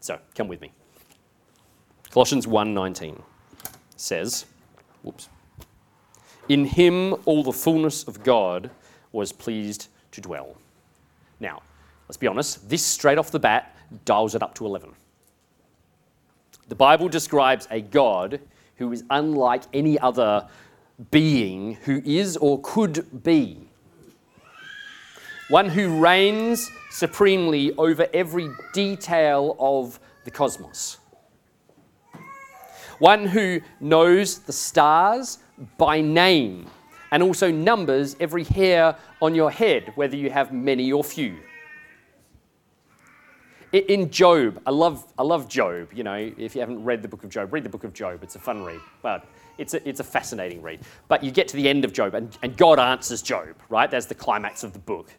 So, 0.00 0.18
come 0.34 0.48
with 0.48 0.60
me. 0.60 0.72
Colossians 2.10 2.46
1:19 2.46 3.22
says, 3.96 4.46
whoops. 5.02 5.28
In 6.48 6.64
him 6.64 7.14
all 7.24 7.44
the 7.44 7.52
fullness 7.52 8.04
of 8.04 8.24
God 8.24 8.70
was 9.16 9.32
pleased 9.32 9.88
to 10.12 10.20
dwell. 10.20 10.56
Now, 11.40 11.62
let's 12.06 12.18
be 12.18 12.26
honest, 12.26 12.68
this 12.68 12.84
straight 12.84 13.18
off 13.18 13.30
the 13.30 13.38
bat 13.38 13.74
dials 14.04 14.34
it 14.34 14.42
up 14.42 14.54
to 14.56 14.66
11. 14.66 14.90
The 16.68 16.74
Bible 16.74 17.08
describes 17.08 17.66
a 17.70 17.80
God 17.80 18.40
who 18.76 18.92
is 18.92 19.04
unlike 19.10 19.62
any 19.72 19.98
other 19.98 20.46
being 21.10 21.74
who 21.84 22.02
is 22.04 22.36
or 22.36 22.60
could 22.62 23.22
be. 23.24 23.58
One 25.48 25.68
who 25.68 25.98
reigns 25.98 26.70
supremely 26.90 27.72
over 27.76 28.06
every 28.12 28.50
detail 28.72 29.56
of 29.58 29.98
the 30.24 30.30
cosmos. 30.30 30.98
One 32.98 33.26
who 33.26 33.60
knows 33.80 34.40
the 34.40 34.52
stars 34.52 35.38
by 35.78 36.00
name 36.00 36.66
and 37.10 37.22
also 37.22 37.50
numbers 37.50 38.16
every 38.20 38.44
hair 38.44 38.96
on 39.20 39.34
your 39.34 39.50
head, 39.50 39.92
whether 39.94 40.16
you 40.16 40.30
have 40.30 40.52
many 40.52 40.92
or 40.92 41.04
few. 41.04 41.36
In 43.72 44.10
Job, 44.10 44.60
I 44.64 44.70
love, 44.70 45.04
I 45.18 45.22
love 45.22 45.48
Job. 45.48 45.92
You 45.92 46.04
know, 46.04 46.14
if 46.14 46.54
you 46.54 46.60
haven't 46.60 46.82
read 46.84 47.02
the 47.02 47.08
book 47.08 47.24
of 47.24 47.30
Job, 47.30 47.52
read 47.52 47.64
the 47.64 47.68
book 47.68 47.84
of 47.84 47.92
Job. 47.92 48.22
It's 48.22 48.36
a 48.36 48.38
fun 48.38 48.64
read, 48.64 48.80
but 49.02 49.26
it's 49.58 49.74
a, 49.74 49.86
it's 49.88 50.00
a 50.00 50.04
fascinating 50.04 50.62
read. 50.62 50.80
But 51.08 51.22
you 51.22 51.30
get 51.30 51.48
to 51.48 51.56
the 51.56 51.68
end 51.68 51.84
of 51.84 51.92
Job, 51.92 52.14
and, 52.14 52.36
and 52.42 52.56
God 52.56 52.78
answers 52.78 53.22
Job, 53.22 53.56
right? 53.68 53.90
That's 53.90 54.06
the 54.06 54.14
climax 54.14 54.64
of 54.64 54.72
the 54.72 54.78
book. 54.78 55.10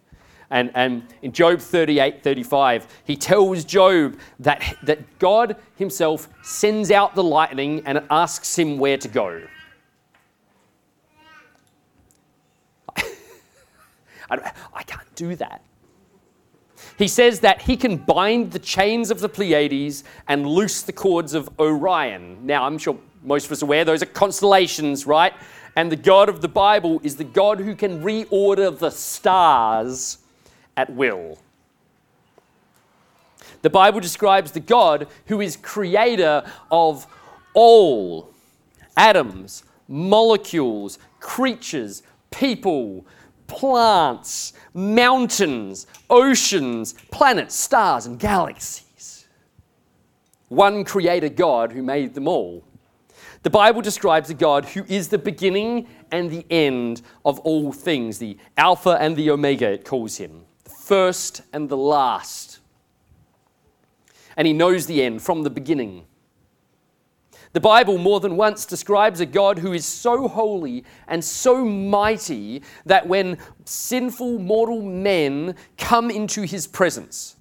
And, 0.50 0.72
and 0.76 1.04
in 1.22 1.34
Job 1.34 1.60
38 1.60 2.24
35, 2.24 2.88
he 3.04 3.18
tells 3.18 3.66
Job 3.66 4.18
that, 4.40 4.78
that 4.84 5.20
God 5.20 5.58
himself 5.76 6.30
sends 6.42 6.90
out 6.90 7.16
the 7.16 7.24
lightning 7.24 7.84
and 7.86 8.02
asks 8.10 8.58
him 8.58 8.78
where 8.78 8.98
to 8.98 9.08
go. 9.08 9.42
I, 14.30 14.52
I 14.74 14.84
can't 14.84 15.14
do 15.16 15.36
that. 15.36 15.62
He 16.98 17.08
says 17.08 17.40
that 17.42 17.62
he 17.62 17.76
can 17.78 17.98
bind 17.98 18.52
the 18.52 18.60
chains 18.60 19.12
of 19.12 19.20
the 19.20 19.30
Pleiades 19.30 20.04
and 20.28 20.46
loose 20.46 20.82
the 20.82 20.94
cords 20.94 21.34
of 21.34 21.50
Orion. 21.60 22.46
Now, 22.46 22.64
I'm 22.64 22.78
sure 22.78 22.98
most 23.24 23.46
of 23.46 23.52
us 23.52 23.62
are 23.62 23.66
aware 23.66 23.86
those 23.86 24.04
are 24.04 24.08
constellations, 24.08 25.06
right? 25.06 25.34
And 25.76 25.92
the 25.92 25.96
God 25.96 26.30
of 26.30 26.42
the 26.42 26.48
Bible 26.48 27.00
is 27.04 27.16
the 27.16 27.24
God 27.24 27.60
who 27.60 27.76
can 27.76 28.02
reorder 28.02 28.78
the 28.78 28.90
stars 28.90 30.20
at 30.76 30.90
will. 30.92 31.38
The 33.62 33.70
Bible 33.70 34.00
describes 34.00 34.52
the 34.52 34.60
God 34.60 35.08
who 35.28 35.42
is 35.42 35.58
creator 35.58 36.44
of 36.72 37.08
all 37.54 38.34
atoms, 38.96 39.64
molecules, 39.88 41.00
creatures, 41.20 42.04
people, 42.32 43.06
plants, 43.48 44.54
mountains, 44.74 45.88
oceans, 46.10 46.94
planets, 47.12 47.56
stars, 47.56 48.06
and 48.06 48.20
galaxies. 48.20 49.28
One 50.50 50.84
creator 50.84 51.30
God 51.30 51.72
who 51.72 51.82
made 51.82 52.14
them 52.14 52.28
all. 52.28 52.64
The 53.44 53.50
Bible 53.50 53.82
describes 53.82 54.30
a 54.30 54.34
God 54.34 54.66
who 54.66 54.84
is 54.88 55.08
the 55.08 55.18
beginning 55.18 55.88
and 56.12 56.30
the 56.30 56.46
end 56.50 57.02
of 57.26 57.40
all 57.40 57.72
things, 57.72 58.18
the 58.18 58.38
Alpha 58.58 58.98
and 59.00 59.16
the 59.16 59.30
Omega, 59.30 59.70
it 59.70 59.86
calls 59.86 60.18
him, 60.18 60.44
the 60.64 60.70
first 60.70 61.42
and 61.54 61.70
the 61.70 61.78
last. 61.78 62.60
And 64.36 64.48
he 64.48 64.54
knows 64.54 64.86
the 64.86 65.02
end 65.02 65.22
from 65.22 65.44
the 65.44 65.50
beginning. 65.50 66.06
The 67.58 67.62
Bible 67.62 67.98
more 67.98 68.20
than 68.20 68.38
once 68.38 68.68
describes 68.68 69.20
a 69.20 69.26
God 69.26 69.58
who 69.58 69.74
is 69.74 69.84
so 69.84 70.28
holy 70.28 70.84
and 71.08 71.26
so 71.26 71.66
mighty 71.66 72.62
that 72.86 73.08
when 73.08 73.40
sinful 73.66 74.38
mortal 74.38 74.84
men 74.84 75.56
come 75.76 76.12
into 76.12 76.44
his 76.44 76.68
presence, 76.68 77.36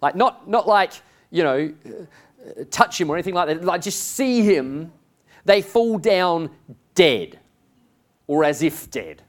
like 0.00 0.16
not, 0.16 0.48
not 0.48 0.66
like, 0.66 0.92
you 1.30 1.42
know, 1.42 1.74
uh, 1.84 2.64
touch 2.70 2.98
him 2.98 3.10
or 3.10 3.16
anything 3.16 3.34
like 3.34 3.48
that, 3.48 3.62
like 3.62 3.82
just 3.82 4.02
see 4.02 4.40
him, 4.40 4.90
they 5.44 5.60
fall 5.60 5.98
down 5.98 6.48
dead 6.94 7.38
or 8.26 8.44
as 8.44 8.62
if 8.62 8.90
dead. 8.90 9.22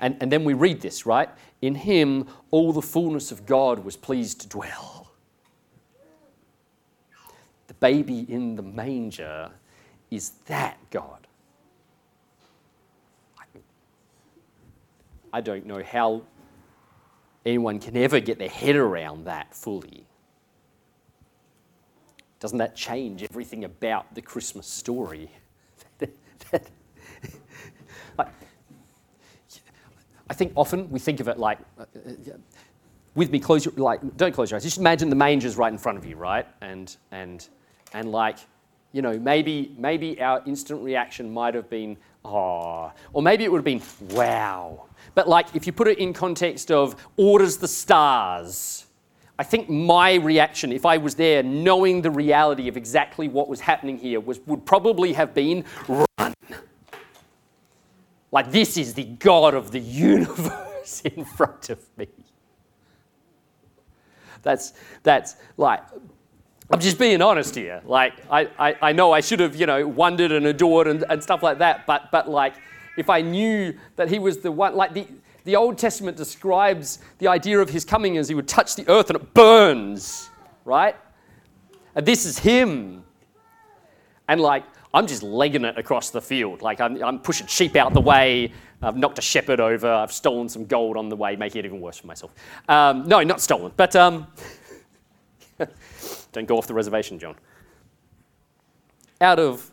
And, 0.00 0.16
and 0.20 0.32
then 0.32 0.42
we 0.42 0.52
read 0.54 0.80
this, 0.80 1.06
right? 1.06 1.28
In 1.62 1.76
him, 1.76 2.26
all 2.50 2.72
the 2.72 2.82
fullness 2.82 3.30
of 3.30 3.46
God 3.46 3.84
was 3.84 3.96
pleased 3.96 4.40
to 4.40 4.48
dwell 4.48 4.95
baby 7.80 8.26
in 8.28 8.56
the 8.56 8.62
manger 8.62 9.50
is 10.10 10.30
that 10.46 10.78
God. 10.90 11.26
I 15.32 15.40
don't 15.42 15.66
know 15.66 15.82
how 15.82 16.22
anyone 17.44 17.78
can 17.78 17.96
ever 17.96 18.20
get 18.20 18.38
their 18.38 18.48
head 18.48 18.74
around 18.74 19.26
that 19.26 19.54
fully. 19.54 20.06
Doesn't 22.40 22.58
that 22.58 22.74
change 22.74 23.22
everything 23.22 23.64
about 23.64 24.14
the 24.14 24.22
Christmas 24.22 24.66
story? 24.66 25.30
like, 28.18 28.28
I 30.28 30.34
think 30.34 30.52
often 30.54 30.90
we 30.90 30.98
think 30.98 31.20
of 31.20 31.28
it 31.28 31.38
like, 31.38 31.58
uh, 31.78 31.82
uh, 31.82 32.32
with 33.14 33.30
me, 33.30 33.38
close 33.38 33.64
your, 33.64 33.74
like, 33.74 34.16
don't 34.16 34.32
close 34.32 34.50
your 34.50 34.56
eyes. 34.56 34.64
Just 34.64 34.78
imagine 34.78 35.08
the 35.08 35.16
manger's 35.16 35.56
right 35.56 35.72
in 35.72 35.78
front 35.78 35.96
of 35.96 36.04
you, 36.04 36.16
right? 36.16 36.46
And, 36.60 36.94
and 37.10 37.48
and 37.92 38.10
like, 38.10 38.38
you 38.92 39.02
know, 39.02 39.18
maybe, 39.18 39.74
maybe 39.76 40.20
our 40.20 40.42
instant 40.46 40.82
reaction 40.82 41.32
might 41.32 41.54
have 41.54 41.68
been, 41.68 41.96
oh, 42.24 42.92
or 43.12 43.22
maybe 43.22 43.44
it 43.44 43.52
would 43.52 43.58
have 43.58 43.64
been, 43.64 43.82
wow. 44.16 44.86
But 45.14 45.28
like, 45.28 45.54
if 45.54 45.66
you 45.66 45.72
put 45.72 45.88
it 45.88 45.98
in 45.98 46.12
context 46.12 46.70
of 46.70 46.96
orders 47.16 47.58
the 47.58 47.68
stars, 47.68 48.86
I 49.38 49.42
think 49.44 49.68
my 49.68 50.14
reaction, 50.14 50.72
if 50.72 50.86
I 50.86 50.96
was 50.96 51.14
there 51.14 51.42
knowing 51.42 52.00
the 52.00 52.10
reality 52.10 52.68
of 52.68 52.76
exactly 52.76 53.28
what 53.28 53.48
was 53.48 53.60
happening 53.60 53.98
here, 53.98 54.18
was, 54.18 54.40
would 54.46 54.64
probably 54.64 55.12
have 55.12 55.34
been 55.34 55.64
run. 55.88 56.34
Like, 58.32 58.50
this 58.50 58.76
is 58.76 58.94
the 58.94 59.04
God 59.04 59.54
of 59.54 59.72
the 59.72 59.78
universe 59.78 61.02
in 61.04 61.24
front 61.24 61.70
of 61.70 61.84
me. 61.96 62.08
That's, 64.42 64.72
that's 65.02 65.36
like 65.56 65.82
I'm 66.70 66.80
just 66.80 66.98
being 66.98 67.22
honest 67.22 67.54
here. 67.54 67.80
Like, 67.84 68.14
I, 68.30 68.48
I, 68.58 68.76
I, 68.82 68.92
know 68.92 69.12
I 69.12 69.20
should 69.20 69.40
have, 69.40 69.54
you 69.54 69.66
know, 69.66 69.86
wondered 69.86 70.32
and 70.32 70.46
adored 70.46 70.88
and, 70.88 71.04
and 71.08 71.22
stuff 71.22 71.42
like 71.42 71.58
that, 71.58 71.86
but, 71.86 72.10
but 72.10 72.28
like, 72.28 72.54
if 72.96 73.08
I 73.08 73.20
knew 73.20 73.76
that 73.94 74.08
he 74.08 74.18
was 74.18 74.38
the 74.38 74.50
one, 74.50 74.74
like, 74.74 74.92
the, 74.92 75.06
the 75.44 75.54
Old 75.54 75.78
Testament 75.78 76.16
describes 76.16 76.98
the 77.18 77.28
idea 77.28 77.60
of 77.60 77.70
his 77.70 77.84
coming 77.84 78.16
as 78.18 78.28
he 78.28 78.34
would 78.34 78.48
touch 78.48 78.74
the 78.74 78.88
earth 78.88 79.10
and 79.10 79.16
it 79.16 79.32
burns, 79.32 80.28
right? 80.64 80.96
And 81.94 82.04
this 82.04 82.26
is 82.26 82.38
him. 82.38 83.04
And 84.26 84.40
like, 84.40 84.64
I'm 84.92 85.06
just 85.06 85.22
legging 85.22 85.64
it 85.64 85.78
across 85.78 86.10
the 86.10 86.20
field. 86.20 86.62
Like, 86.62 86.80
I'm, 86.80 87.02
I'm 87.02 87.20
pushing 87.20 87.46
sheep 87.46 87.76
out 87.76 87.94
the 87.94 88.00
way. 88.00 88.52
I've 88.82 88.96
knocked 88.96 89.18
a 89.18 89.22
shepherd 89.22 89.60
over. 89.60 89.88
I've 89.88 90.12
stolen 90.12 90.48
some 90.48 90.66
gold 90.66 90.96
on 90.96 91.08
the 91.08 91.16
way, 91.16 91.36
making 91.36 91.60
it 91.60 91.64
even 91.64 91.80
worse 91.80 91.98
for 91.98 92.08
myself. 92.08 92.32
Um, 92.68 93.06
no, 93.06 93.22
not 93.22 93.40
stolen, 93.40 93.72
but 93.76 93.94
um, 93.94 94.26
don't 96.36 96.46
go 96.46 96.58
off 96.58 96.66
the 96.66 96.74
reservation, 96.74 97.18
John. 97.18 97.34
Out 99.22 99.38
of 99.38 99.70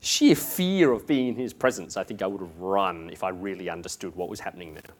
sheer 0.00 0.36
fear 0.36 0.92
of 0.92 1.06
being 1.06 1.28
in 1.28 1.36
his 1.36 1.54
presence, 1.54 1.96
I 1.96 2.04
think 2.04 2.20
I 2.20 2.26
would 2.26 2.42
have 2.42 2.58
run 2.58 3.08
if 3.10 3.24
I 3.24 3.30
really 3.30 3.70
understood 3.70 4.14
what 4.14 4.28
was 4.28 4.38
happening 4.38 4.74
there. 4.74 4.94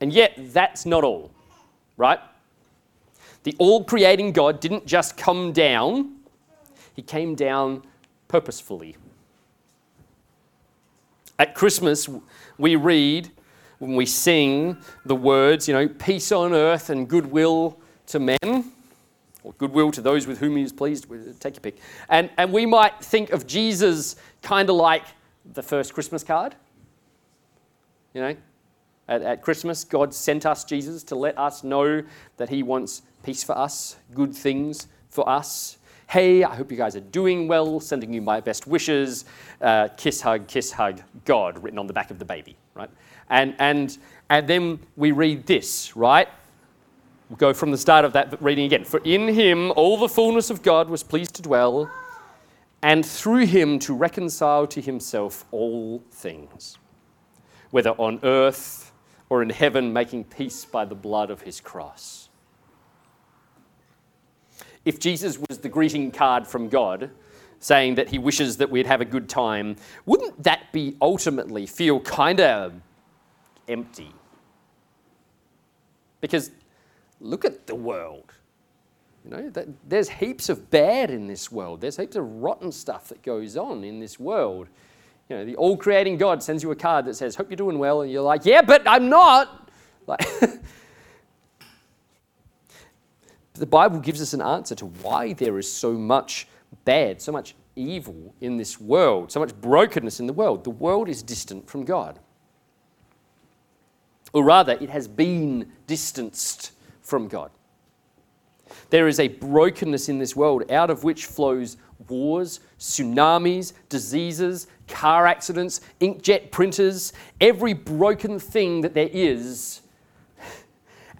And 0.00 0.10
yet, 0.10 0.32
that's 0.38 0.86
not 0.86 1.04
all, 1.04 1.30
right? 1.98 2.18
The 3.42 3.54
all 3.58 3.84
creating 3.84 4.32
God 4.32 4.58
didn't 4.58 4.86
just 4.86 5.18
come 5.18 5.52
down, 5.52 6.14
he 6.94 7.02
came 7.02 7.34
down 7.34 7.82
purposefully. 8.26 8.96
At 11.38 11.54
Christmas, 11.54 12.08
we 12.56 12.76
read, 12.76 13.30
when 13.80 13.96
we 13.96 14.06
sing 14.06 14.78
the 15.04 15.16
words, 15.16 15.68
you 15.68 15.74
know, 15.74 15.88
peace 15.88 16.32
on 16.32 16.54
earth 16.54 16.88
and 16.88 17.06
goodwill 17.06 17.78
to 18.06 18.18
men, 18.18 18.72
goodwill 19.58 19.90
to 19.92 20.02
those 20.02 20.26
with 20.26 20.38
whom 20.38 20.56
he 20.56 20.62
is 20.62 20.72
pleased, 20.72 21.06
take 21.40 21.54
your 21.56 21.60
pick. 21.60 21.78
And, 22.08 22.30
and 22.36 22.52
we 22.52 22.66
might 22.66 23.02
think 23.02 23.30
of 23.30 23.46
Jesus 23.46 24.16
kind 24.42 24.68
of 24.68 24.76
like 24.76 25.04
the 25.52 25.62
first 25.62 25.94
Christmas 25.94 26.24
card. 26.24 26.54
You 28.12 28.20
know, 28.20 28.36
at, 29.08 29.22
at 29.22 29.42
Christmas, 29.42 29.84
God 29.84 30.14
sent 30.14 30.46
us 30.46 30.64
Jesus 30.64 31.02
to 31.04 31.16
let 31.16 31.36
us 31.38 31.64
know 31.64 32.02
that 32.36 32.48
he 32.48 32.62
wants 32.62 33.02
peace 33.22 33.44
for 33.44 33.56
us, 33.56 33.96
good 34.14 34.34
things 34.34 34.86
for 35.08 35.28
us. 35.28 35.78
Hey, 36.08 36.44
I 36.44 36.54
hope 36.54 36.70
you 36.70 36.76
guys 36.76 36.96
are 36.96 37.00
doing 37.00 37.48
well, 37.48 37.80
sending 37.80 38.12
you 38.12 38.22
my 38.22 38.40
best 38.40 38.66
wishes. 38.66 39.24
Uh, 39.60 39.88
kiss, 39.96 40.20
hug, 40.20 40.46
kiss, 40.46 40.70
hug, 40.70 41.00
God, 41.24 41.62
written 41.62 41.78
on 41.78 41.86
the 41.86 41.92
back 41.92 42.10
of 42.10 42.18
the 42.18 42.24
baby, 42.24 42.56
right? 42.74 42.90
And, 43.30 43.54
and, 43.58 43.96
and 44.28 44.46
then 44.46 44.80
we 44.96 45.12
read 45.12 45.46
this, 45.46 45.96
right? 45.96 46.28
We'll 47.28 47.36
go 47.36 47.54
from 47.54 47.70
the 47.70 47.78
start 47.78 48.04
of 48.04 48.12
that 48.12 48.40
reading 48.42 48.66
again. 48.66 48.84
For 48.84 49.00
in 49.04 49.28
him 49.28 49.72
all 49.72 49.96
the 49.96 50.08
fullness 50.08 50.50
of 50.50 50.62
God 50.62 50.88
was 50.88 51.02
pleased 51.02 51.34
to 51.36 51.42
dwell, 51.42 51.90
and 52.82 53.04
through 53.04 53.46
him 53.46 53.78
to 53.80 53.94
reconcile 53.94 54.66
to 54.68 54.80
himself 54.80 55.44
all 55.50 56.02
things, 56.10 56.78
whether 57.70 57.90
on 57.90 58.20
earth 58.22 58.92
or 59.30 59.42
in 59.42 59.50
heaven, 59.50 59.92
making 59.92 60.24
peace 60.24 60.64
by 60.64 60.84
the 60.84 60.94
blood 60.94 61.30
of 61.30 61.42
his 61.42 61.60
cross 61.60 62.24
if 64.84 65.00
Jesus 65.00 65.38
was 65.38 65.58
the 65.58 65.68
greeting 65.68 66.10
card 66.10 66.46
from 66.46 66.68
God, 66.68 67.10
saying 67.58 67.94
that 67.94 68.08
he 68.08 68.18
wishes 68.18 68.58
that 68.58 68.70
we'd 68.70 68.86
have 68.86 69.00
a 69.00 69.04
good 69.04 69.28
time, 69.28 69.76
wouldn't 70.04 70.42
that 70.42 70.72
be 70.72 70.96
ultimately 71.00 71.66
feel 71.66 72.00
kind 72.00 72.40
of 72.40 72.74
empty? 73.66 74.12
Because 76.20 76.50
look 77.24 77.44
at 77.44 77.66
the 77.66 77.74
world. 77.74 78.32
You 79.24 79.30
know, 79.30 79.52
there's 79.88 80.08
heaps 80.08 80.48
of 80.50 80.70
bad 80.70 81.10
in 81.10 81.26
this 81.26 81.50
world. 81.50 81.80
There's 81.80 81.96
heaps 81.96 82.14
of 82.14 82.24
rotten 82.26 82.70
stuff 82.70 83.08
that 83.08 83.22
goes 83.22 83.56
on 83.56 83.82
in 83.82 83.98
this 83.98 84.20
world. 84.20 84.68
You 85.30 85.36
know, 85.36 85.44
the 85.46 85.56
all 85.56 85.78
creating 85.78 86.18
God 86.18 86.42
sends 86.42 86.62
you 86.62 86.70
a 86.70 86.76
card 86.76 87.06
that 87.06 87.14
says, 87.14 87.34
Hope 87.34 87.48
you're 87.48 87.56
doing 87.56 87.78
well. 87.78 88.02
And 88.02 88.12
you're 88.12 88.22
like, 88.22 88.44
Yeah, 88.44 88.62
but 88.62 88.86
I'm 88.86 89.08
not. 89.08 89.60
Like, 90.06 90.20
the 93.54 93.64
Bible 93.64 94.00
gives 94.00 94.20
us 94.20 94.34
an 94.34 94.42
answer 94.42 94.74
to 94.74 94.84
why 94.84 95.32
there 95.32 95.58
is 95.58 95.72
so 95.72 95.94
much 95.94 96.46
bad, 96.84 97.22
so 97.22 97.32
much 97.32 97.54
evil 97.74 98.34
in 98.42 98.58
this 98.58 98.78
world, 98.78 99.32
so 99.32 99.40
much 99.40 99.58
brokenness 99.62 100.20
in 100.20 100.26
the 100.26 100.34
world. 100.34 100.62
The 100.62 100.68
world 100.68 101.08
is 101.08 101.22
distant 101.22 101.70
from 101.70 101.86
God. 101.86 102.18
Or 104.34 104.44
rather, 104.44 104.72
it 104.72 104.90
has 104.90 105.08
been 105.08 105.72
distanced 105.86 106.72
from 107.04 107.28
God. 107.28 107.50
There 108.90 109.06
is 109.06 109.20
a 109.20 109.28
brokenness 109.28 110.08
in 110.08 110.18
this 110.18 110.34
world 110.34 110.70
out 110.72 110.90
of 110.90 111.04
which 111.04 111.26
flows 111.26 111.76
wars, 112.08 112.60
tsunamis, 112.78 113.72
diseases, 113.88 114.66
car 114.88 115.26
accidents, 115.26 115.80
inkjet 116.00 116.50
printers, 116.50 117.12
every 117.40 117.72
broken 117.72 118.38
thing 118.40 118.80
that 118.80 118.94
there 118.94 119.10
is 119.12 119.82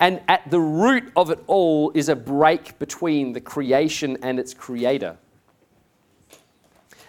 and 0.00 0.20
at 0.28 0.50
the 0.50 0.60
root 0.60 1.12
of 1.16 1.30
it 1.30 1.42
all 1.46 1.92
is 1.94 2.08
a 2.08 2.16
break 2.16 2.78
between 2.78 3.32
the 3.32 3.40
creation 3.40 4.18
and 4.22 4.38
its 4.38 4.52
creator. 4.52 5.16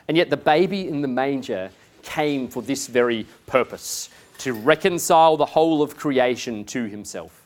And 0.07 0.15
yet, 0.15 0.29
the 0.29 0.37
baby 0.37 0.87
in 0.87 1.01
the 1.01 1.07
manger 1.07 1.71
came 2.03 2.47
for 2.47 2.61
this 2.61 2.85
very 2.85 3.25
purpose 3.47 4.09
to 4.37 4.53
reconcile 4.53 5.35
the 5.35 5.45
whole 5.45 5.81
of 5.81 5.97
creation 5.97 6.63
to 6.65 6.83
himself. 6.85 7.44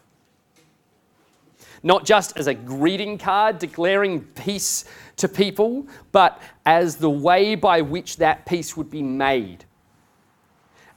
Not 1.84 2.06
just 2.06 2.38
as 2.38 2.48
a 2.48 2.54
greeting 2.54 3.18
card 3.18 3.60
declaring 3.60 4.22
peace 4.22 4.86
to 5.18 5.28
people, 5.28 5.88
but 6.12 6.42
as 6.65 6.98
the 6.98 7.10
way 7.10 7.56
by 7.56 7.82
which 7.82 8.18
that 8.18 8.46
peace 8.46 8.76
would 8.76 8.89
be 8.89 9.04
made 9.04 9.65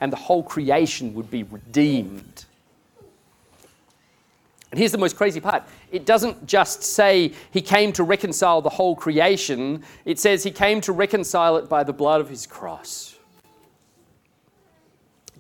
and 0.03 0.12
the 0.12 0.16
whole 0.16 0.42
creation 0.42 1.14
would 1.14 1.31
be 1.31 1.45
redeemed. 1.45 2.45
And 4.73 4.79
here's 4.79 4.90
the 4.90 4.99
most 4.99 5.16
crazy 5.16 5.38
part 5.38 5.62
it 5.92 6.05
doesn't 6.05 6.45
just 6.45 6.83
say 6.83 7.33
he 7.53 7.61
came 7.61 7.92
to 7.92 8.03
reconcile 8.03 8.61
the 8.61 8.68
whole 8.68 8.97
creation, 8.97 9.85
it 10.05 10.18
says 10.18 10.42
he 10.42 10.51
came 10.51 10.81
to 10.81 10.92
reconcile 10.92 11.57
it 11.57 11.68
by 11.68 11.85
the 11.85 11.92
blood 11.92 12.21
of 12.21 12.29
his 12.29 12.49
cross. 12.49 13.16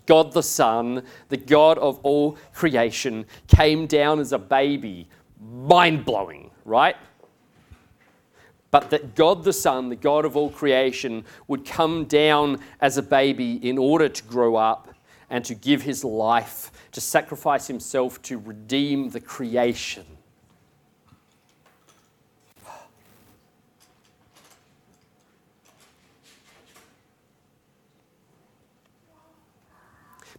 God 0.06 0.32
the 0.32 0.42
Son, 0.42 1.02
the 1.28 1.36
God 1.36 1.78
of 1.78 1.98
all 2.04 2.36
creation, 2.52 3.26
came 3.48 3.86
down 3.86 4.20
as 4.20 4.32
a 4.32 4.38
baby. 4.38 5.08
Mind 5.42 6.04
blowing, 6.04 6.50
right? 6.64 6.96
But 8.70 8.90
that 8.90 9.14
God 9.14 9.44
the 9.44 9.52
Son, 9.52 9.88
the 9.88 9.96
God 9.96 10.24
of 10.24 10.36
all 10.36 10.50
creation, 10.50 11.24
would 11.48 11.64
come 11.64 12.04
down 12.04 12.60
as 12.80 12.96
a 12.96 13.02
baby 13.02 13.54
in 13.68 13.76
order 13.76 14.08
to 14.08 14.22
grow 14.24 14.56
up 14.56 14.94
and 15.28 15.44
to 15.44 15.54
give 15.54 15.82
his 15.82 16.04
life 16.04 16.70
to 16.92 17.00
sacrifice 17.00 17.66
himself 17.66 18.20
to 18.22 18.38
redeem 18.38 19.10
the 19.10 19.20
creation. 19.20 20.04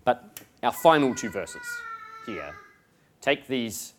But 0.05 0.41
our 0.61 0.71
final 0.71 1.15
two 1.15 1.29
verses 1.29 1.65
here 2.25 2.55
take 3.21 3.47
these 3.47 3.93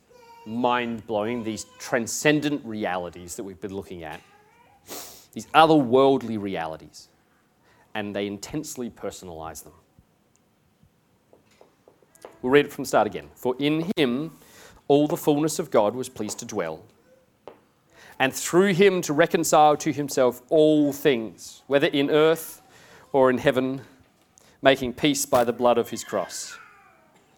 mind 0.47 1.07
blowing, 1.07 1.43
these 1.43 1.67
transcendent 1.79 2.65
realities 2.65 3.37
that 3.37 3.45
we've 3.45 3.61
been 3.61 3.75
looking 3.75 4.05
at, 4.05 4.21
these 5.33 5.47
otherworldly 5.55 6.41
realities, 6.41 7.09
and 7.95 8.15
they 8.15 8.27
intensely 8.27 8.91
personalize 8.91 9.65
them. 9.65 9.73
We'll 12.43 12.53
read 12.53 12.67
it 12.67 12.73
from 12.73 12.85
the 12.85 12.89
start 12.89 13.07
again. 13.07 13.31
For 13.35 13.57
in 13.59 13.91
him 13.97 14.33
all 14.87 15.07
the 15.07 15.17
fullness 15.17 15.59
of 15.59 15.71
God 15.71 15.95
was 15.95 16.09
pleased 16.09 16.39
to 16.41 16.45
dwell, 16.45 16.85
and 18.19 18.33
through 18.33 18.75
him 18.75 19.01
to 19.03 19.13
reconcile 19.13 19.77
to 19.79 19.93
himself 19.93 20.43
all 20.51 20.93
things, 20.93 21.63
whether 21.67 21.87
in 21.87 22.11
earth 22.11 22.63
or 23.13 23.31
in 23.31 23.39
heaven, 23.39 23.81
making 24.61 24.93
peace 24.93 25.27
by 25.27 25.45
the 25.45 25.53
blood 25.53 25.79
of 25.79 25.91
his 25.91 26.05
cross. 26.05 26.59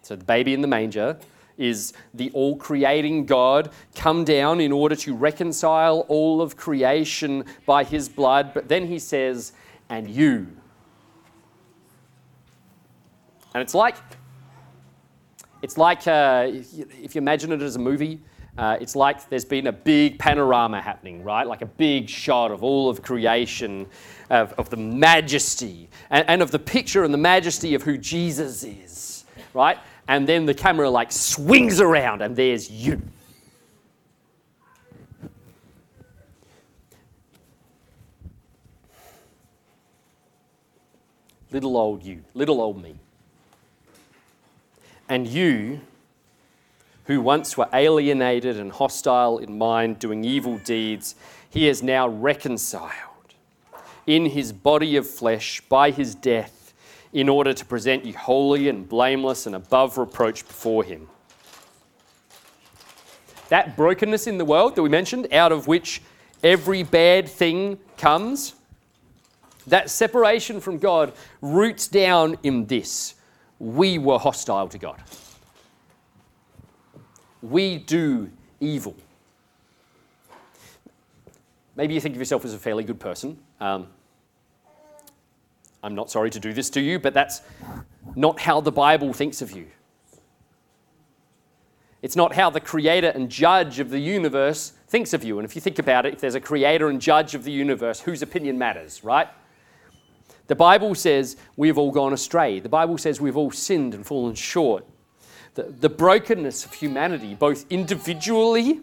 So 0.02 0.16
the 0.16 0.24
baby 0.24 0.54
in 0.54 0.60
the 0.60 0.68
manger 0.68 1.18
is 1.58 1.92
the 2.14 2.30
all 2.32 2.56
creating 2.56 3.26
God 3.26 3.70
come 3.94 4.24
down 4.24 4.60
in 4.60 4.72
order 4.72 4.96
to 4.96 5.14
reconcile 5.14 6.00
all 6.08 6.40
of 6.40 6.56
creation 6.56 7.44
by 7.64 7.84
his 7.84 8.08
blood. 8.08 8.52
But 8.52 8.68
then 8.68 8.86
he 8.86 8.98
says, 8.98 9.52
and 9.88 10.08
you. 10.08 10.48
And 13.54 13.62
it's 13.62 13.74
like 13.74 13.96
it's 15.62 15.78
like, 15.78 16.06
uh, 16.06 16.48
if 16.48 17.14
you 17.14 17.20
imagine 17.20 17.50
it 17.50 17.62
as 17.62 17.76
a 17.76 17.80
movie, 17.80 18.20
uh, 18.58 18.76
it's 18.80 18.94
like 18.94 19.28
there's 19.28 19.44
been 19.44 19.66
a 19.66 19.72
big 19.72 20.18
panorama 20.18 20.80
happening, 20.80 21.22
right? 21.24 21.46
Like 21.46 21.62
a 21.62 21.66
big 21.66 22.08
shot 22.08 22.50
of 22.50 22.62
all 22.62 22.88
of 22.88 23.02
creation, 23.02 23.86
of, 24.30 24.52
of 24.54 24.70
the 24.70 24.76
majesty, 24.76 25.88
and, 26.10 26.24
and 26.28 26.42
of 26.42 26.50
the 26.50 26.58
picture 26.58 27.04
and 27.04 27.12
the 27.12 27.18
majesty 27.18 27.74
of 27.74 27.82
who 27.82 27.98
Jesus 27.98 28.64
is, 28.64 29.24
right? 29.54 29.78
And 30.08 30.28
then 30.28 30.46
the 30.46 30.54
camera 30.54 30.88
like 30.88 31.10
swings 31.10 31.80
around, 31.80 32.22
and 32.22 32.36
there's 32.36 32.70
you. 32.70 33.02
Little 41.50 41.76
old 41.76 42.02
you, 42.02 42.22
little 42.34 42.60
old 42.60 42.82
me. 42.82 42.96
And 45.08 45.26
you 45.26 45.80
who 47.04 47.20
once 47.20 47.56
were 47.56 47.68
alienated 47.72 48.58
and 48.58 48.72
hostile 48.72 49.38
in 49.38 49.56
mind, 49.56 49.98
doing 49.98 50.24
evil 50.24 50.58
deeds, 50.58 51.14
he 51.48 51.68
is 51.68 51.82
now 51.82 52.08
reconciled 52.08 52.92
in 54.06 54.26
his 54.26 54.52
body 54.52 54.96
of 54.96 55.08
flesh 55.08 55.60
by 55.68 55.90
his 55.90 56.14
death 56.14 56.55
in 57.16 57.30
order 57.30 57.54
to 57.54 57.64
present 57.64 58.04
you 58.04 58.12
holy 58.12 58.68
and 58.68 58.86
blameless 58.86 59.46
and 59.46 59.56
above 59.56 59.96
reproach 59.96 60.46
before 60.46 60.84
him. 60.84 61.08
That 63.48 63.74
brokenness 63.74 64.26
in 64.26 64.36
the 64.36 64.44
world 64.44 64.76
that 64.76 64.82
we 64.82 64.90
mentioned, 64.90 65.32
out 65.32 65.50
of 65.50 65.66
which 65.66 66.02
every 66.44 66.82
bad 66.82 67.26
thing 67.26 67.78
comes, 67.96 68.54
that 69.66 69.88
separation 69.88 70.60
from 70.60 70.76
God 70.76 71.14
roots 71.40 71.88
down 71.88 72.36
in 72.42 72.66
this. 72.66 73.14
We 73.58 73.96
were 73.96 74.18
hostile 74.18 74.68
to 74.68 74.76
God. 74.76 75.02
We 77.40 77.78
do 77.78 78.30
evil. 78.60 78.94
Maybe 81.76 81.94
you 81.94 82.00
think 82.00 82.14
of 82.14 82.18
yourself 82.18 82.44
as 82.44 82.52
a 82.52 82.58
fairly 82.58 82.84
good 82.84 83.00
person. 83.00 83.38
Um, 83.58 83.86
I'm 85.86 85.94
not 85.94 86.10
sorry 86.10 86.30
to 86.30 86.40
do 86.40 86.52
this 86.52 86.68
to 86.70 86.80
you, 86.80 86.98
but 86.98 87.14
that's 87.14 87.42
not 88.16 88.40
how 88.40 88.60
the 88.60 88.72
Bible 88.72 89.12
thinks 89.12 89.40
of 89.40 89.52
you. 89.52 89.68
It's 92.02 92.16
not 92.16 92.34
how 92.34 92.50
the 92.50 92.58
creator 92.58 93.10
and 93.10 93.30
judge 93.30 93.78
of 93.78 93.90
the 93.90 94.00
universe 94.00 94.72
thinks 94.88 95.12
of 95.12 95.22
you. 95.22 95.38
And 95.38 95.46
if 95.46 95.54
you 95.54 95.60
think 95.60 95.78
about 95.78 96.04
it, 96.04 96.14
if 96.14 96.20
there's 96.20 96.34
a 96.34 96.40
creator 96.40 96.88
and 96.88 97.00
judge 97.00 97.36
of 97.36 97.44
the 97.44 97.52
universe, 97.52 98.00
whose 98.00 98.20
opinion 98.20 98.58
matters, 98.58 99.04
right? 99.04 99.28
The 100.48 100.56
Bible 100.56 100.96
says 100.96 101.36
we've 101.54 101.78
all 101.78 101.92
gone 101.92 102.12
astray. 102.12 102.58
The 102.58 102.68
Bible 102.68 102.98
says 102.98 103.20
we've 103.20 103.36
all 103.36 103.52
sinned 103.52 103.94
and 103.94 104.04
fallen 104.04 104.34
short. 104.34 104.84
The, 105.54 105.62
the 105.62 105.88
brokenness 105.88 106.64
of 106.64 106.72
humanity, 106.72 107.36
both 107.36 107.64
individually 107.70 108.80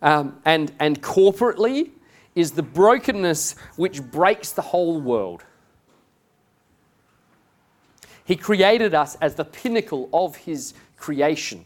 um, 0.00 0.40
and, 0.46 0.72
and 0.80 1.02
corporately, 1.02 1.90
is 2.34 2.52
the 2.52 2.62
brokenness 2.62 3.54
which 3.76 4.02
breaks 4.02 4.52
the 4.52 4.62
whole 4.62 4.98
world. 4.98 5.44
He 8.28 8.36
created 8.36 8.94
us 8.94 9.16
as 9.22 9.36
the 9.36 9.44
pinnacle 9.46 10.10
of 10.12 10.36
His 10.36 10.74
creation, 10.98 11.64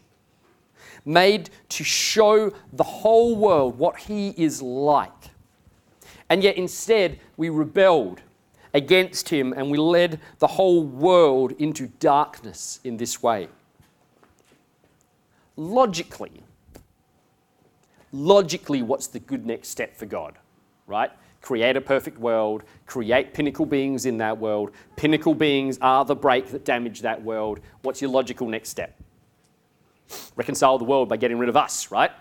made 1.03 1.49
to 1.67 1.83
show 1.83 2.53
the 2.71 2.85
whole 2.85 3.35
world 3.35 3.77
what 3.77 3.97
He 3.97 4.29
is 4.29 4.61
like. 4.61 5.11
And 6.29 6.41
yet, 6.41 6.55
instead, 6.55 7.19
we 7.35 7.49
rebelled 7.49 8.21
against 8.73 9.27
Him 9.27 9.51
and 9.51 9.69
we 9.69 9.77
led 9.77 10.21
the 10.39 10.47
whole 10.47 10.85
world 10.85 11.51
into 11.59 11.87
darkness 11.99 12.79
in 12.85 12.95
this 12.95 13.21
way. 13.21 13.49
Logically, 15.57 16.43
logically, 18.13 18.81
what's 18.81 19.07
the 19.07 19.19
good 19.19 19.45
next 19.45 19.67
step 19.67 19.97
for 19.97 20.05
God, 20.05 20.35
right? 20.87 21.11
Create 21.43 21.75
a 21.75 21.81
perfect 21.81 22.17
world, 22.17 22.63
create 22.85 23.33
pinnacle 23.33 23.65
beings 23.65 24.07
in 24.07 24.17
that 24.17 24.37
world. 24.37 24.71
Pinnacle 24.95 25.35
beings 25.35 25.77
are 25.81 26.05
the 26.05 26.15
break 26.15 26.47
that 26.47 26.63
damage 26.63 27.01
that 27.01 27.21
world. 27.21 27.59
What's 27.81 28.01
your 28.01 28.09
logical 28.09 28.47
next 28.47 28.69
step? 28.69 28.97
Reconcile 30.37 30.77
the 30.77 30.85
world 30.85 31.09
by 31.09 31.17
getting 31.17 31.37
rid 31.37 31.49
of 31.49 31.57
us, 31.57 31.91
right? 31.91 32.11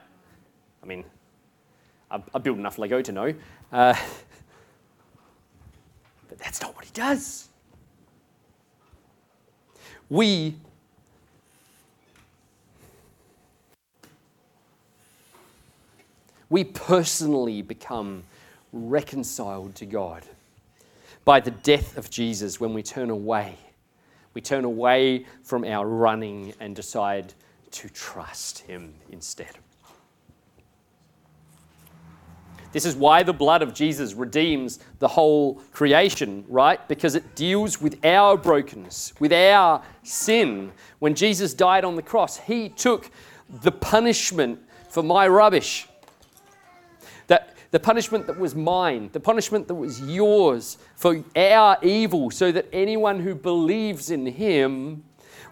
I 0.82 0.86
mean, 0.86 1.04
I, 2.10 2.20
I 2.34 2.38
build 2.40 2.58
enough 2.58 2.78
Lego 2.78 3.00
to 3.00 3.12
know. 3.12 3.32
Uh, 3.72 3.94
but 6.28 6.38
that's 6.38 6.60
not 6.60 6.74
what 6.74 6.84
he 6.84 6.90
does. 6.92 7.48
We 10.10 10.56
we 16.50 16.64
personally 16.64 17.62
become 17.62 18.24
reconciled 18.72 19.74
to 19.76 19.86
God 19.86 20.24
by 21.24 21.40
the 21.40 21.50
death 21.50 21.96
of 21.96 22.10
Jesus 22.10 22.60
when 22.60 22.74
we 22.74 22.82
turn 22.82 23.10
away. 23.10 23.56
We 24.34 24.40
turn 24.40 24.64
away 24.64 25.26
from 25.42 25.64
our 25.64 25.86
running 25.86 26.54
and 26.58 26.74
decide 26.74 27.34
to 27.72 27.88
trust 27.90 28.60
Him 28.60 28.94
instead. 29.10 29.50
This 32.72 32.86
is 32.86 32.96
why 32.96 33.22
the 33.22 33.34
blood 33.34 33.60
of 33.60 33.74
Jesus 33.74 34.14
redeems 34.14 34.78
the 34.98 35.08
whole 35.08 35.56
creation, 35.72 36.42
right? 36.48 36.86
Because 36.88 37.14
it 37.14 37.34
deals 37.36 37.82
with 37.82 38.02
our 38.04 38.38
brokenness, 38.38 39.12
with 39.20 39.32
our 39.32 39.82
sin. 40.02 40.72
When 40.98 41.14
Jesus 41.14 41.52
died 41.52 41.84
on 41.84 41.96
the 41.96 42.02
cross, 42.02 42.38
He 42.38 42.70
took 42.70 43.10
the 43.62 43.72
punishment 43.72 44.58
for 44.88 45.02
my 45.02 45.28
rubbish 45.28 45.86
the 47.72 47.80
punishment 47.80 48.26
that 48.26 48.38
was 48.38 48.54
mine, 48.54 49.08
the 49.12 49.20
punishment 49.20 49.66
that 49.66 49.74
was 49.74 50.00
yours 50.02 50.76
for 50.94 51.24
our 51.34 51.78
evil, 51.82 52.30
so 52.30 52.52
that 52.52 52.66
anyone 52.72 53.18
who 53.18 53.34
believes 53.34 54.10
in 54.10 54.26
him 54.26 55.02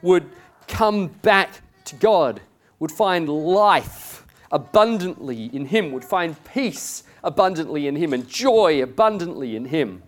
would 0.02 0.30
come 0.68 1.08
back 1.08 1.62
to 1.86 1.96
God, 1.96 2.40
would 2.78 2.92
find 2.92 3.28
life 3.28 4.26
abundantly 4.52 5.46
in 5.46 5.66
him, 5.66 5.92
would 5.92 6.04
find 6.04 6.36
peace 6.44 7.04
abundantly 7.24 7.86
in 7.86 7.96
him, 7.96 8.12
and 8.12 8.28
joy 8.28 8.82
abundantly 8.82 9.56
in 9.56 9.64
him. 9.64 10.02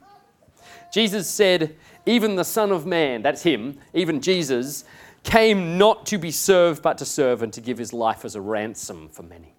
Jesus 0.92 1.29
said, 1.29 1.75
Even 2.05 2.37
the 2.37 2.44
Son 2.44 2.72
of 2.72 2.85
Man, 2.85 3.22
that's 3.22 3.42
him, 3.42 3.79
even 3.94 4.20
Jesus, 4.20 4.85
came 5.22 5.79
not 5.79 6.05
to 6.07 6.18
be 6.18 6.31
served, 6.31 6.83
but 6.83 6.98
to 6.98 7.07
serve 7.07 7.42
and 7.42 7.53
to 7.55 7.62
give 7.62 7.79
his 7.79 7.94
life 7.94 8.27
as 8.27 8.35
a 8.35 8.40
ransom 8.40 9.09
for 9.09 9.22
many. 9.22 9.55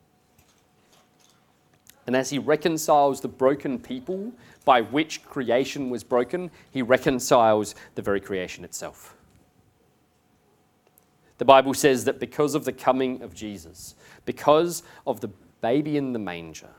And 2.06 2.16
as 2.16 2.30
he 2.30 2.40
reconciles 2.40 3.22
the 3.22 3.28
broken 3.28 3.80
people 3.80 4.32
by 4.66 4.82
which 4.82 5.24
creation 5.24 5.90
was 5.90 6.04
broken, 6.04 6.52
he 6.72 6.82
reconciles 6.82 7.76
the 7.96 8.02
very 8.02 8.20
creation 8.20 8.64
itself. 8.64 9.16
The 11.38 11.46
Bible 11.46 11.74
says 11.74 12.06
that 12.06 12.20
because 12.20 12.56
of 12.56 12.66
the 12.66 12.74
coming 12.74 13.22
of 13.22 13.34
Jesus, 13.34 13.96
because 14.26 14.84
of 15.08 15.22
the 15.22 15.30
baby 15.62 15.98
in 15.98 16.14
the 16.14 16.20
manger, 16.20 16.70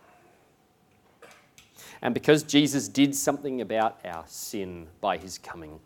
and 2.02 2.12
because 2.12 2.42
Jesus 2.42 2.87
did 2.87 3.14
something 3.14 3.62
about 3.62 3.98
our 4.04 4.24
sin 4.26 4.88
by 5.00 5.16
his 5.16 5.38
coming 5.38 5.80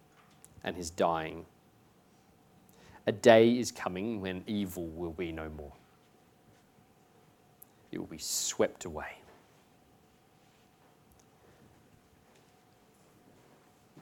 and 0.64 0.76
his 0.76 0.90
dying, 0.90 1.46
a 3.06 3.12
day 3.12 3.52
is 3.52 3.70
coming 3.70 4.20
when 4.20 4.42
evil 4.46 4.86
will 4.88 5.12
be 5.12 5.32
no 5.32 5.48
more. 5.56 5.72
It 7.90 7.98
will 7.98 8.06
be 8.06 8.18
swept 8.18 8.84
away. 8.84 9.18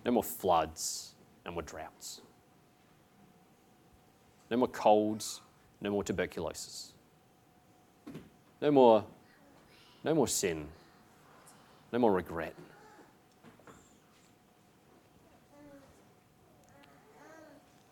No 0.07 0.13
more 0.13 0.23
floods, 0.23 1.17
no 1.45 1.51
more 1.51 1.63
droughts. 1.63 2.21
No 4.49 4.57
more 4.57 4.69
colds, 4.69 5.41
no 5.81 5.91
more 5.91 6.05
tuberculosis. 6.05 6.93
No 8.63 8.71
more, 8.71 9.05
no 10.05 10.15
more 10.15 10.29
sin, 10.29 10.69
no 11.93 11.99
more 11.99 12.13
regret. 12.13 12.55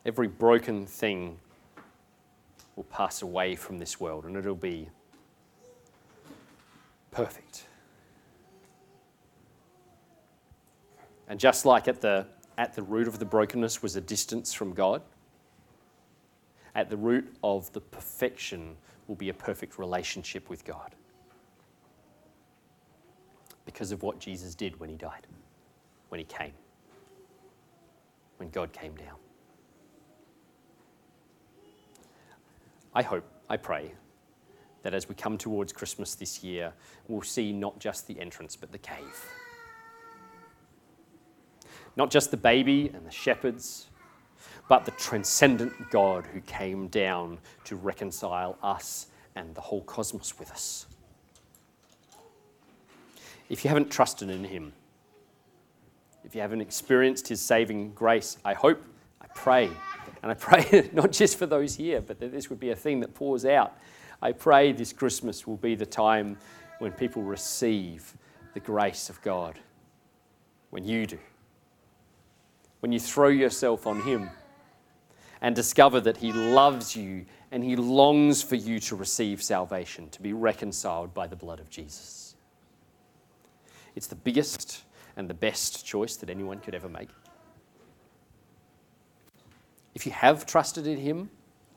Every 0.07 0.29
broken 0.29 0.87
thing 0.87 1.37
will 2.77 2.85
pass 2.85 3.22
away 3.22 3.57
from 3.57 3.81
this 3.81 3.98
world 3.98 4.24
and 4.24 4.37
it'll 4.37 4.55
be 4.55 4.88
perfect. 7.11 7.66
And 11.35 11.40
just 11.40 11.66
like 11.66 11.88
at 11.88 12.01
the, 12.01 12.27
at 12.59 12.75
the 12.75 12.83
root 12.85 13.09
of 13.09 13.18
the 13.18 13.25
brokenness 13.25 13.83
was 13.83 13.97
a 13.97 14.01
distance 14.01 14.55
from 14.55 14.73
God, 14.73 15.03
at 16.77 16.88
the 16.88 16.97
root 16.97 17.35
of 17.42 17.73
the 17.73 17.81
perfection 17.81 18.77
will 19.09 19.16
be 19.16 19.31
a 19.31 19.35
perfect 19.35 19.77
relationship 19.77 20.49
with 20.49 20.64
God. 20.64 20.94
Because 23.66 23.90
of 23.90 24.05
what 24.05 24.20
Jesus 24.20 24.55
did 24.55 24.79
when 24.79 24.88
he 24.88 24.94
died, 24.94 25.27
when 26.09 26.20
he 26.20 26.25
came, 26.25 26.53
when 28.37 28.49
God 28.51 28.73
came 28.73 28.94
down. 28.94 29.16
I 32.94 33.03
hope, 33.03 33.29
I 33.51 33.57
pray, 33.57 33.92
that 34.85 34.94
as 34.94 35.09
we 35.09 35.16
come 35.16 35.37
towards 35.37 35.73
Christmas 35.73 36.14
this 36.14 36.44
year, 36.44 36.73
we'll 37.09 37.23
see 37.23 37.53
not 37.53 37.81
just 37.81 38.07
the 38.07 38.20
entrance, 38.20 38.55
but 38.55 38.70
the 38.70 38.79
cave. 38.79 39.27
Not 41.96 42.11
just 42.11 42.30
the 42.30 42.37
baby 42.37 42.90
and 42.92 43.07
the 43.07 43.11
shepherds, 43.11 43.88
but 44.68 44.85
the 44.85 44.90
transcendent 44.92 45.72
God 45.90 46.26
who 46.26 46.40
came 46.40 46.88
down 46.88 47.38
to 47.64 47.76
reconcile 47.76 48.59
us 48.62 49.07
and 49.37 49.54
the 49.54 49.61
whole 49.61 49.83
cosmos 49.83 50.38
with 50.38 50.50
us. 50.50 50.87
If 53.48 53.64
you 53.64 53.68
haven't 53.68 53.90
trusted 53.90 54.30
in 54.30 54.44
Him, 54.44 54.72
if 56.24 56.35
you 56.35 56.40
haven't 56.40 56.62
experienced 56.62 57.28
His 57.28 57.40
saving 57.40 57.92
grace, 57.92 58.38
I 58.44 58.54
hope, 58.54 58.83
I 59.20 59.26
pray. 59.35 59.70
And 60.22 60.33
I 60.33 60.35
pray 60.35 60.88
not 60.92 61.12
just 61.12 61.38
for 61.38 61.46
those 61.46 61.74
here, 61.74 62.00
but 62.00 62.18
that 62.20 62.33
this 62.33 62.48
would 62.48 62.61
be 62.61 62.70
a 62.70 62.76
thing 62.76 63.00
that 63.00 63.14
pours 63.14 63.44
out. 63.44 63.76
I 64.22 64.33
pray 64.33 64.72
this 64.72 64.92
Christmas 64.92 65.46
will 65.46 65.59
be 65.59 65.74
the 65.74 65.87
time 65.87 66.38
when 66.78 66.92
people 66.92 67.22
receive 67.22 68.14
the 68.54 68.61
grace 68.61 69.11
of 69.11 69.20
God. 69.20 69.59
When 70.70 70.85
you 70.85 71.07
do. 71.07 71.18
When 72.85 72.92
you 72.92 73.01
throw 73.01 73.29
yourself 73.29 73.87
on 73.87 74.03
Him 74.03 74.29
and 75.40 75.57
discover 75.57 76.03
that 76.03 76.18
He 76.18 76.35
loves 76.35 76.94
you 76.94 77.25
and 77.51 77.64
He 77.64 77.77
longs 77.77 78.42
for 78.42 78.57
you 78.57 78.79
to 78.81 78.94
receive 78.94 79.42
salvation, 79.42 80.11
to 80.11 80.20
be 80.20 80.35
reconciled 80.35 81.14
by 81.14 81.27
the 81.27 81.35
blood 81.35 81.61
of 81.61 81.70
Jesus. 81.70 82.37
It's 83.97 84.07
the 84.07 84.14
biggest 84.14 84.83
and 85.16 85.31
the 85.31 85.33
best 85.33 85.87
choice 85.87 86.16
that 86.16 86.29
anyone 86.29 86.59
could 86.61 86.75
ever 86.75 86.90
make. 86.90 87.09
If 89.94 90.05
you 90.05 90.12
have 90.12 90.44
trusted 90.44 90.87
in 90.87 90.99
Him, 90.99 91.31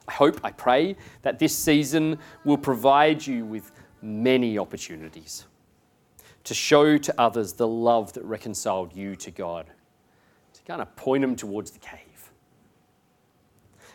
I 0.10 0.12
hope, 0.12 0.42
I 0.44 0.52
pray 0.52 0.98
that 1.22 1.40
this 1.40 1.56
season 1.56 2.20
will 2.44 2.58
provide 2.58 3.26
you 3.26 3.46
with 3.46 3.72
many 4.02 4.58
opportunities 4.58 5.46
to 6.44 6.54
show 6.54 6.98
to 6.98 7.16
others 7.18 7.54
the 7.54 7.66
love 7.66 8.12
that 8.12 8.26
reconciled 8.26 8.94
you 8.94 9.16
to 9.16 9.32
God, 9.32 9.68
kind 10.68 10.82
of 10.82 10.94
point 10.98 11.22
them 11.22 11.36
towards 11.36 11.72
the 11.72 11.80
cave. 11.80 12.32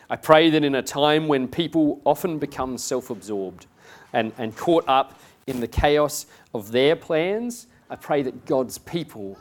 I 0.09 0.15
pray 0.15 0.49
that 0.49 0.63
in 0.63 0.73
a 0.75 0.81
time 0.81 1.27
when 1.27 1.47
people 1.47 2.01
often 2.03 2.39
become 2.39 2.79
self 2.79 3.11
absorbed 3.11 3.67
and, 4.11 4.33
and 4.39 4.55
caught 4.55 4.83
up 4.87 5.19
in 5.45 5.59
the 5.59 5.67
chaos 5.67 6.25
of 6.53 6.71
their 6.71 6.95
plans, 6.95 7.67
I 7.91 7.95
pray 7.95 8.23
that 8.23 8.45
God's 8.45 8.79
people, 8.79 9.37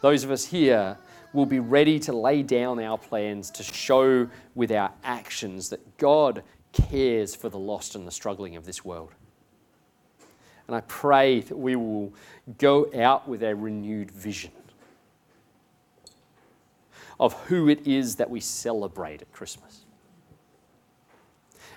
those 0.00 0.24
of 0.24 0.30
us 0.30 0.46
here, 0.46 0.96
will 1.34 1.46
be 1.46 1.60
ready 1.60 1.98
to 2.00 2.12
lay 2.12 2.42
down 2.42 2.80
our 2.80 2.96
plans 2.96 3.50
to 3.50 3.62
show 3.62 4.26
with 4.54 4.72
our 4.72 4.90
actions 5.04 5.68
that 5.68 5.98
God 5.98 6.42
cares 6.72 7.34
for 7.34 7.50
the 7.50 7.58
lost 7.58 7.94
and 7.94 8.06
the 8.06 8.10
struggling 8.10 8.56
of 8.56 8.64
this 8.64 8.82
world. 8.82 9.12
And 10.66 10.74
I 10.74 10.80
pray 10.82 11.40
that 11.40 11.56
we 11.56 11.76
will 11.76 12.14
go 12.58 12.90
out 12.96 13.28
with 13.28 13.42
a 13.42 13.54
renewed 13.54 14.10
vision 14.10 14.52
of 17.20 17.34
who 17.44 17.68
it 17.68 17.86
is 17.86 18.16
that 18.16 18.30
we 18.30 18.40
celebrate 18.40 19.20
at 19.20 19.30
Christmas. 19.30 19.84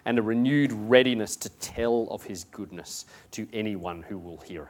And 0.05 0.17
a 0.17 0.21
renewed 0.21 0.71
readiness 0.71 1.35
to 1.35 1.49
tell 1.49 2.07
of 2.09 2.23
his 2.23 2.45
goodness 2.45 3.05
to 3.31 3.47
anyone 3.53 4.03
who 4.03 4.17
will 4.17 4.37
hear 4.37 4.61